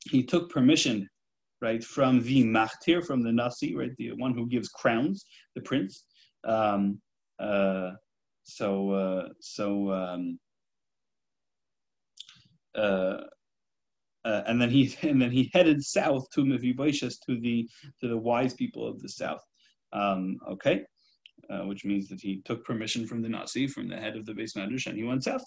he 0.10 0.24
took 0.24 0.50
permission, 0.50 1.08
right, 1.62 1.84
from 1.84 2.24
the 2.24 2.44
machtir, 2.44 3.06
from 3.06 3.22
the 3.22 3.32
nasi, 3.32 3.76
right, 3.76 3.96
the 4.00 4.14
one 4.14 4.34
who 4.34 4.48
gives 4.48 4.70
crowns, 4.70 5.24
the 5.54 5.62
prince. 5.62 6.06
Um, 6.44 7.00
uh, 7.40 7.92
so 8.46 8.92
uh, 8.92 9.28
so. 9.42 9.92
Um, 9.92 10.40
uh, 12.76 13.18
uh, 14.28 14.44
and 14.46 14.62
then 14.62 14.70
he 14.70 14.96
and 15.02 15.22
then 15.22 15.32
he 15.32 15.50
headed 15.54 15.82
south 15.84 16.30
to 16.32 16.46
Mephibosheth 16.46 17.20
to 17.26 17.40
the 17.40 17.68
to 18.02 18.08
the 18.08 18.18
wise 18.18 18.54
people 18.54 18.86
of 18.86 19.00
the 19.02 19.10
south. 19.10 19.42
Um, 19.94 20.38
okay, 20.50 20.84
uh, 21.50 21.62
which 21.62 21.86
means 21.86 22.10
that 22.10 22.20
he 22.20 22.42
took 22.44 22.66
permission 22.66 23.08
from 23.08 23.22
the 23.22 23.30
Nasi, 23.30 23.68
from 23.68 23.88
the 23.88 23.98
head 23.98 24.18
of 24.18 24.26
the 24.26 24.34
beis 24.34 24.56
medrash, 24.56 24.88
and 24.88 24.98
he 24.98 25.04
went 25.04 25.24
south. 25.24 25.46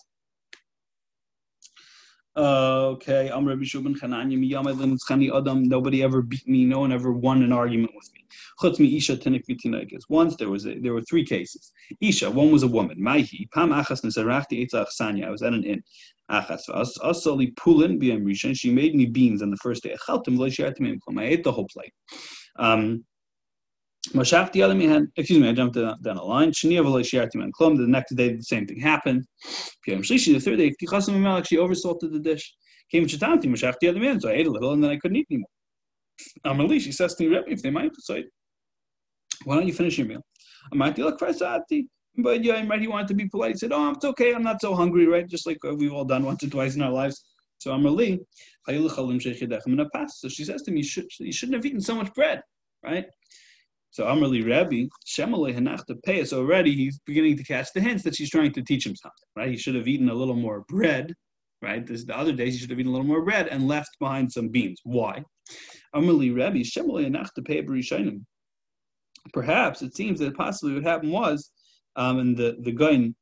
Uh, 2.36 2.90
okay, 2.90 3.28
I'm 3.28 3.46
Rabbi 3.46 3.62
Shubin 3.62 3.96
Chananya 3.98 5.36
Adam. 5.36 5.64
Nobody 5.64 6.02
ever 6.02 6.22
beat 6.22 6.46
me. 6.46 6.64
No 6.64 6.78
one 6.80 6.92
ever 6.92 7.12
won 7.12 7.42
an 7.42 7.52
argument 7.52 7.92
with 7.96 8.08
me. 8.14 8.24
Chutz 8.60 8.78
mi 8.78 8.96
Isha 8.96 9.16
Vitinaikas. 9.16 10.02
Once 10.08 10.36
there 10.36 10.48
was 10.48 10.64
a, 10.66 10.78
there 10.78 10.94
were 10.94 11.02
three 11.02 11.24
cases. 11.24 11.72
Isha, 12.00 12.30
one 12.30 12.52
was 12.52 12.62
a 12.62 12.68
woman. 12.68 12.98
Maihi 13.00 13.50
Pam 13.52 13.70
Achas 13.70 14.04
Nesarachti 14.04 14.64
Eitzach 14.64 14.86
Sanya. 14.98 15.26
I 15.26 15.30
was 15.30 15.42
at 15.42 15.52
an 15.52 15.64
inn. 15.64 15.82
Achas 16.30 16.68
Asali 16.68 17.52
pulin 17.56 18.00
b'yam 18.00 18.22
rishon. 18.22 18.56
She 18.56 18.70
made 18.70 18.94
me 18.94 19.06
beans 19.06 19.42
on 19.42 19.50
the 19.50 19.56
first 19.56 19.82
day. 19.82 19.96
I 20.08 21.24
ate 21.24 21.44
the 21.44 21.52
whole 21.52 21.66
plate. 21.66 21.92
Um, 22.56 23.04
excuse 24.06 25.40
me, 25.40 25.48
I 25.48 25.52
jumped 25.52 25.74
down, 25.74 26.16
a 26.16 26.24
line. 26.24 26.52
The 26.62 27.86
next 27.88 28.14
day, 28.14 28.34
the 28.34 28.42
same 28.42 28.66
thing 28.66 28.80
happened. 28.80 29.24
The 29.86 30.40
third 30.40 30.58
day, 30.58 30.74
she 30.78 30.86
oversalted 30.86 32.12
the 32.12 32.20
dish. 32.20 32.54
Came 32.90 33.06
Shatanti, 33.06 33.44
Mashaf 33.44 33.76
the 33.80 33.88
other 33.88 34.00
man, 34.00 34.20
so 34.20 34.28
I 34.28 34.32
ate 34.32 34.48
a 34.48 34.50
little 34.50 34.72
and 34.72 34.82
then 34.82 34.90
I 34.90 34.96
couldn't 34.96 35.16
eat 35.16 35.28
anymore. 35.30 35.48
Amali, 36.44 36.80
she 36.80 36.90
says 36.90 37.14
to 37.14 37.22
me, 37.22 37.36
Rebbe, 37.36 37.48
if 37.48 37.62
they 37.62 37.70
might, 37.70 37.92
so 37.98 38.20
why 39.44 39.54
don't 39.54 39.66
you 39.66 39.72
finish 39.72 39.96
your 39.96 40.08
meal? 40.08 40.22
Amati, 40.74 40.98
look, 40.98 41.20
but 42.16 42.42
yeah, 42.42 42.66
right, 42.66 42.80
he 42.80 42.88
wanted 42.88 43.08
to 43.08 43.14
be 43.14 43.28
polite. 43.28 43.52
He 43.52 43.58
said, 43.58 43.72
"Oh, 43.72 43.90
it's 43.90 44.04
okay. 44.04 44.34
I'm 44.34 44.42
not 44.42 44.60
so 44.60 44.74
hungry, 44.74 45.06
right? 45.06 45.26
Just 45.28 45.46
like 45.46 45.62
we've 45.62 45.92
all 45.92 46.04
done 46.04 46.24
once 46.24 46.42
or 46.42 46.48
twice 46.48 46.74
in 46.74 46.82
our 46.82 46.90
lives." 46.90 47.24
So 47.58 47.72
I'm 47.72 47.84
really, 47.84 48.20
so 48.66 50.28
she 50.28 50.44
says 50.44 50.62
to 50.62 50.70
me, 50.70 50.78
you, 50.78 50.82
should, 50.82 51.06
you 51.18 51.32
shouldn't 51.32 51.56
have 51.56 51.66
eaten 51.66 51.80
so 51.80 51.94
much 51.94 52.12
bread, 52.14 52.42
right? 52.82 53.04
So 53.92 54.12
really 54.14 54.42
Rabbi, 54.42 54.86
Shemalei 55.06 55.56
Hanachta 55.56 56.00
Pei. 56.04 56.24
So 56.24 56.38
already 56.38 56.74
he's 56.74 57.00
beginning 57.06 57.36
to 57.38 57.44
catch 57.44 57.68
the 57.74 57.80
hints 57.80 58.04
that 58.04 58.16
she's 58.16 58.30
trying 58.30 58.52
to 58.52 58.62
teach 58.62 58.86
him 58.86 58.94
something, 58.94 59.28
right? 59.36 59.50
He 59.50 59.56
should 59.56 59.74
have 59.74 59.88
eaten 59.88 60.08
a 60.08 60.14
little 60.14 60.36
more 60.36 60.64
bread, 60.68 61.14
right? 61.60 61.84
This, 61.84 62.04
the 62.04 62.16
other 62.16 62.32
days 62.32 62.54
he 62.54 62.60
should 62.60 62.70
have 62.70 62.78
eaten 62.78 62.90
a 62.90 62.92
little 62.92 63.06
more 63.06 63.24
bread 63.24 63.48
and 63.48 63.66
left 63.66 63.90
behind 63.98 64.30
some 64.30 64.48
beans. 64.48 64.80
Why? 64.84 65.24
Amrli 65.94 66.36
Rabbi, 66.36 66.58
Shemalei 66.58 67.10
Hanachta 67.10 67.44
Pei 67.44 67.66
Perhaps 69.32 69.82
it 69.82 69.94
seems 69.94 70.18
that 70.20 70.36
possibly 70.36 70.74
what 70.74 70.84
happened 70.84 71.12
was 71.12 71.50
um, 71.96 72.18
and 72.18 72.36
the 72.36 72.56
the 72.60 72.72
guy, 72.72 73.12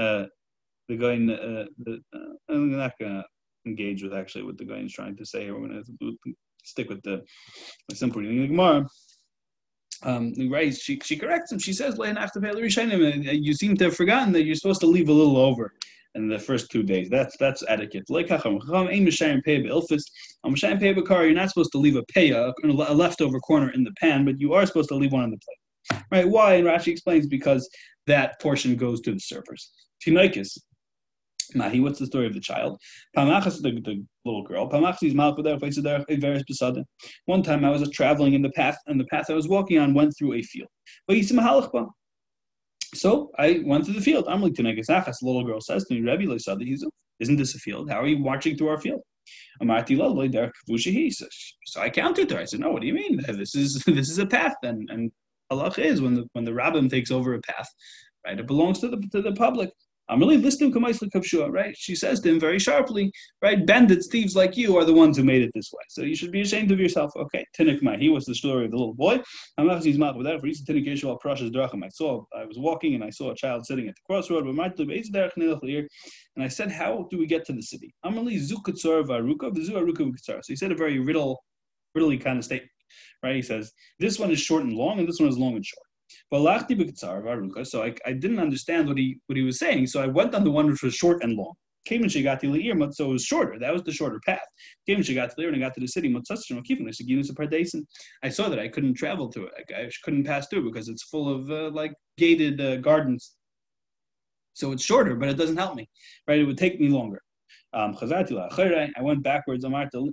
uh, 0.00 0.26
the 0.88 0.96
guy, 0.96 1.14
uh, 1.32 1.66
the, 1.78 2.00
uh, 2.14 2.34
I'm 2.48 2.76
not 2.76 2.92
gonna 2.98 3.24
engage 3.66 4.02
with 4.02 4.14
actually 4.14 4.44
what 4.44 4.58
the 4.58 4.64
guy 4.64 4.78
is 4.78 4.92
trying 4.92 5.16
to 5.16 5.26
say. 5.26 5.50
We're 5.50 5.60
gonna 5.60 5.82
stick 6.64 6.88
with 6.88 7.02
the, 7.02 7.22
the 7.88 7.96
simple 7.96 8.20
reading 8.20 8.38
of 8.38 8.42
the 8.42 8.48
Gemara. 8.48 8.86
Um, 10.04 10.34
right, 10.50 10.74
she, 10.74 11.00
she 11.02 11.16
corrects 11.16 11.50
him. 11.50 11.58
She 11.58 11.72
says, 11.72 11.96
You 11.98 13.54
seem 13.54 13.76
to 13.76 13.84
have 13.84 13.96
forgotten 13.96 14.32
that 14.32 14.44
you're 14.44 14.54
supposed 14.54 14.80
to 14.80 14.86
leave 14.86 15.08
a 15.08 15.12
little 15.12 15.38
over 15.38 15.72
in 16.14 16.28
the 16.28 16.38
first 16.38 16.70
two 16.70 16.82
days. 16.82 17.08
That's 17.10 17.36
that's 17.38 17.64
etiquette. 17.66 18.04
Like 18.08 18.28
You're 18.28 18.38
not 18.38 18.46
supposed 21.50 21.72
to 21.72 21.78
leave 21.78 21.96
a 21.96 22.02
paya, 22.14 22.52
a 22.62 22.94
leftover 22.94 23.40
corner 23.40 23.70
in 23.70 23.82
the 23.82 23.92
pan, 23.98 24.24
but 24.24 24.38
you 24.38 24.52
are 24.52 24.66
supposed 24.66 24.90
to 24.90 24.94
leave 24.94 25.12
one 25.12 25.24
on 25.24 25.30
the 25.30 25.38
plate. 25.38 26.04
Right? 26.10 26.28
Why? 26.28 26.54
And 26.54 26.66
Rashi 26.66 26.88
explains 26.88 27.26
because 27.26 27.68
that 28.06 28.40
portion 28.40 28.76
goes 28.76 29.00
to 29.02 29.12
the 29.12 29.20
servers. 29.20 29.70
Tinaikis. 30.06 30.58
Mahi, 31.54 31.80
what's 31.80 31.98
the 31.98 32.06
story 32.06 32.26
of 32.26 32.34
the 32.34 32.40
child? 32.40 32.78
Pamachas, 33.16 33.62
the, 33.62 33.80
the 33.80 34.04
little 34.24 34.42
girl. 34.42 34.68
One 37.26 37.42
time 37.42 37.64
I 37.64 37.70
was 37.70 37.90
traveling 37.90 38.34
in 38.34 38.42
the 38.42 38.50
path, 38.50 38.78
and 38.86 39.00
the 39.00 39.06
path 39.06 39.30
I 39.30 39.34
was 39.34 39.48
walking 39.48 39.78
on 39.78 39.94
went 39.94 40.14
through 40.16 40.34
a 40.34 40.42
field. 40.42 40.68
So 42.94 43.30
I 43.38 43.62
went 43.64 43.84
through 43.84 43.94
the 43.94 44.00
field. 44.00 44.26
I'm 44.28 44.40
like, 44.40 44.54
The 44.54 45.16
little 45.22 45.44
girl 45.44 45.60
says 45.60 45.84
to 45.84 45.94
me, 45.94 46.02
Rabbi 46.02 46.26
isn't 47.20 47.36
this 47.36 47.54
a 47.54 47.58
field? 47.58 47.90
How 47.90 48.00
are 48.00 48.06
you 48.06 48.18
marching 48.18 48.56
through 48.56 48.68
our 48.68 48.80
field? 48.80 49.00
So 49.60 49.66
I 51.80 51.90
countered 51.90 52.30
her. 52.30 52.38
I 52.38 52.44
said, 52.44 52.60
No, 52.60 52.70
what 52.70 52.82
do 52.82 52.86
you 52.86 52.94
mean? 52.94 53.20
This 53.26 53.54
is 53.54 53.82
this 53.86 54.10
is 54.10 54.18
a 54.18 54.26
path, 54.26 54.54
and, 54.62 54.88
and 54.90 55.10
halach 55.52 55.78
is 55.78 56.00
when 56.00 56.14
the 56.14 56.24
when 56.32 56.44
the 56.44 56.54
rabbin 56.54 56.88
takes 56.88 57.10
over 57.10 57.34
a 57.34 57.40
path, 57.40 57.68
right? 58.26 58.38
It 58.38 58.46
belongs 58.46 58.80
to 58.80 58.88
the 58.88 59.02
to 59.12 59.22
the 59.22 59.32
public. 59.32 59.70
I'm 60.08 60.20
really 60.20 60.36
listening 60.36 60.72
to 60.72 60.80
Maisla 60.80 61.08
Kapshua, 61.10 61.50
right? 61.50 61.74
She 61.76 61.96
says 61.96 62.20
to 62.20 62.30
him 62.30 62.38
very 62.38 62.58
sharply, 62.58 63.10
right? 63.40 63.64
Bandits, 63.64 64.08
thieves 64.08 64.36
like 64.36 64.54
you 64.56 64.76
are 64.76 64.84
the 64.84 64.92
ones 64.92 65.16
who 65.16 65.24
made 65.24 65.42
it 65.42 65.50
this 65.54 65.72
way. 65.72 65.82
So 65.88 66.02
you 66.02 66.14
should 66.14 66.30
be 66.30 66.42
ashamed 66.42 66.70
of 66.72 66.78
yourself. 66.78 67.10
Okay, 67.16 67.44
Tinikmai, 67.58 67.98
he 67.98 68.10
was 68.10 68.26
the 68.26 68.34
story 68.34 68.66
of 68.66 68.72
the 68.72 68.76
little 68.76 68.94
boy. 68.94 69.22
I 69.58 69.62
saw, 71.88 72.24
I 72.36 72.44
was 72.44 72.58
walking 72.58 72.94
and 72.94 73.02
I 73.02 73.10
saw 73.10 73.30
a 73.30 73.34
child 73.34 73.64
sitting 73.64 73.88
at 73.88 73.94
the 73.94 74.02
crossroad, 74.06 74.46
and 74.46 76.44
I 76.44 76.48
said, 76.48 76.70
How 76.70 77.06
do 77.10 77.18
we 77.18 77.26
get 77.26 77.46
to 77.46 77.52
the 77.52 77.62
city? 77.62 77.94
I'm 78.02 78.14
really 78.14 78.36
zukutsar 78.36 79.04
varukov. 79.06 80.18
So 80.20 80.40
he 80.46 80.56
said 80.56 80.72
a 80.72 80.74
very 80.74 80.98
riddle, 80.98 81.42
riddly 81.96 82.18
kind 82.18 82.38
of 82.38 82.44
statement 82.44 82.70
right? 83.22 83.36
He 83.36 83.42
says 83.42 83.72
this 83.98 84.18
one 84.18 84.30
is 84.30 84.40
short 84.40 84.64
and 84.64 84.74
long, 84.74 84.98
and 84.98 85.08
this 85.08 85.18
one 85.18 85.28
is 85.28 85.38
long 85.38 85.56
and 85.56 85.64
short. 85.64 85.86
So 86.32 87.82
I, 87.82 87.94
I 88.06 88.12
didn't 88.12 88.38
understand 88.38 88.88
what 88.88 88.98
he 88.98 89.18
what 89.26 89.36
he 89.36 89.42
was 89.42 89.58
saying, 89.58 89.86
so 89.86 90.02
I 90.02 90.06
went 90.06 90.34
on 90.34 90.44
the 90.44 90.50
one 90.50 90.70
which 90.70 90.82
was 90.82 90.94
short 90.94 91.22
and 91.22 91.36
long. 91.36 91.54
Came 91.84 92.02
and 92.02 92.10
she 92.10 92.22
got 92.22 92.40
to 92.40 92.50
the 92.50 92.92
so 92.92 93.10
it 93.10 93.12
was 93.12 93.24
shorter. 93.24 93.58
That 93.58 93.72
was 93.72 93.82
the 93.82 93.92
shorter 93.92 94.18
path. 94.24 94.46
Came 94.86 94.96
and 94.96 95.06
she 95.06 95.14
got 95.14 95.28
to 95.30 95.36
the 95.36 95.46
and 95.46 95.56
I 95.56 95.58
got 95.58 95.74
to 95.74 95.80
the 95.80 95.86
city. 95.86 96.14
I 98.22 98.28
saw 98.30 98.48
that 98.48 98.58
I 98.58 98.68
couldn't 98.68 98.94
travel 98.94 99.28
to 99.28 99.44
it. 99.44 99.52
I 99.76 99.90
couldn't 100.02 100.24
pass 100.24 100.48
through 100.48 100.64
because 100.64 100.88
it's 100.88 101.02
full 101.02 101.28
of 101.28 101.50
uh, 101.50 101.70
like 101.70 101.92
gated 102.16 102.60
uh, 102.60 102.76
gardens. 102.76 103.34
So 104.54 104.72
it's 104.72 104.84
shorter, 104.84 105.14
but 105.14 105.28
it 105.28 105.36
doesn't 105.36 105.58
help 105.58 105.74
me, 105.74 105.88
right? 106.26 106.38
It 106.38 106.44
would 106.44 106.56
take 106.56 106.80
me 106.80 106.88
longer. 106.88 107.20
Um, 107.74 107.96
I 108.00 109.02
went 109.02 109.22
backwards. 109.22 109.64
You 109.64 109.70
told 109.70 110.12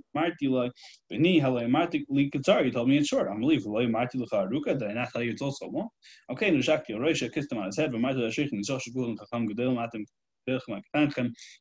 me 2.88 2.98
it's 2.98 3.08
short. 3.08 3.28
I'm 3.30 3.42
leaving. 3.42 3.72
Did 3.72 4.82
I 4.82 4.92
not 4.92 5.12
tell 5.12 5.22
you 5.22 5.30
it's 5.30 5.42
also 5.42 5.68
long? 5.68 5.88
Okay, 6.30 6.50
kissed 6.60 7.52
him 7.52 7.58
on 7.58 7.66
his 7.66 7.76
head. 7.78 7.92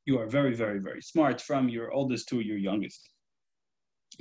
You 0.05 0.19
are 0.19 0.27
very, 0.27 0.55
very, 0.55 0.79
very 0.79 1.01
smart 1.01 1.41
from 1.41 1.69
your 1.69 1.91
oldest 1.91 2.27
to 2.29 2.39
your 2.39 2.57
youngest. 2.57 3.11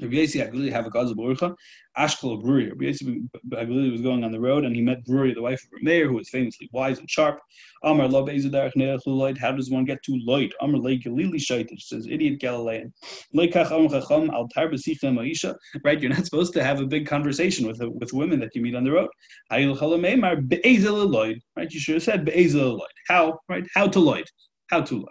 Rabbi 0.00 0.14
Yossi 0.14 0.40
Haglili 0.40 0.72
have 0.72 0.86
a 0.86 0.90
Gaza 0.90 1.14
Barucha, 1.14 1.54
Ashkel 1.98 2.42
Bruriah. 2.42 2.70
Rabbi 2.70 3.70
Yossi 3.70 3.92
was 3.92 4.00
going 4.00 4.24
on 4.24 4.32
the 4.32 4.40
road 4.40 4.64
and 4.64 4.74
he 4.74 4.82
met 4.82 5.04
Bruriah, 5.04 5.34
the 5.34 5.42
wife 5.42 5.62
of 5.64 5.70
Rameir, 5.78 6.06
who 6.06 6.14
was 6.14 6.30
famously 6.30 6.68
wise 6.72 6.98
and 6.98 7.10
sharp. 7.10 7.38
Amar 7.84 8.08
Lo 8.08 8.24
Luloid. 8.24 9.38
How 9.38 9.52
does 9.52 9.70
one 9.70 9.84
get 9.84 10.02
to 10.04 10.18
Lud? 10.24 10.52
Amar 10.60 10.80
Le 10.80 10.96
Galili 10.96 11.36
Shaitish 11.36 11.82
says, 11.82 12.06
idiot 12.06 12.40
Galilean. 12.40 12.92
Leikach 13.34 13.70
Am 13.70 13.88
Chacham 13.88 14.30
Al 14.30 14.48
Tar 14.48 14.68
Maisha. 14.68 15.54
Right, 15.84 16.00
you're 16.00 16.10
not 16.10 16.24
supposed 16.24 16.52
to 16.54 16.64
have 16.64 16.80
a 16.80 16.86
big 16.86 17.06
conversation 17.06 17.66
with 17.66 17.80
with 17.80 18.12
women 18.12 18.40
that 18.40 18.54
you 18.54 18.62
meet 18.62 18.74
on 18.74 18.84
the 18.84 18.92
road. 18.92 19.08
Hayil 19.52 19.76
Chalameimar 19.78 20.48
Be'ezel 20.48 21.40
Right, 21.56 21.70
you 21.70 21.80
should 21.80 21.94
have 21.94 22.02
said 22.02 22.24
Be'ezel 22.24 22.80
How, 23.08 23.38
right? 23.48 23.66
How 23.74 23.88
to 23.88 24.00
light. 24.00 24.30
How 24.68 24.80
to 24.80 24.96
light. 24.96 25.06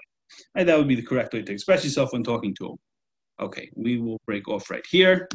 Right, 0.56 0.66
that 0.66 0.78
would 0.78 0.88
be 0.88 0.96
the 0.96 1.04
correct 1.04 1.34
way 1.34 1.42
to 1.42 1.52
express 1.52 1.84
yourself 1.84 2.14
when 2.14 2.24
talking 2.24 2.56
to 2.56 2.68
them. 2.70 2.78
Okay, 3.40 3.70
we 3.76 4.00
will 4.00 4.20
break 4.26 4.48
off 4.48 4.70
right 4.70 4.86
here. 4.90 5.30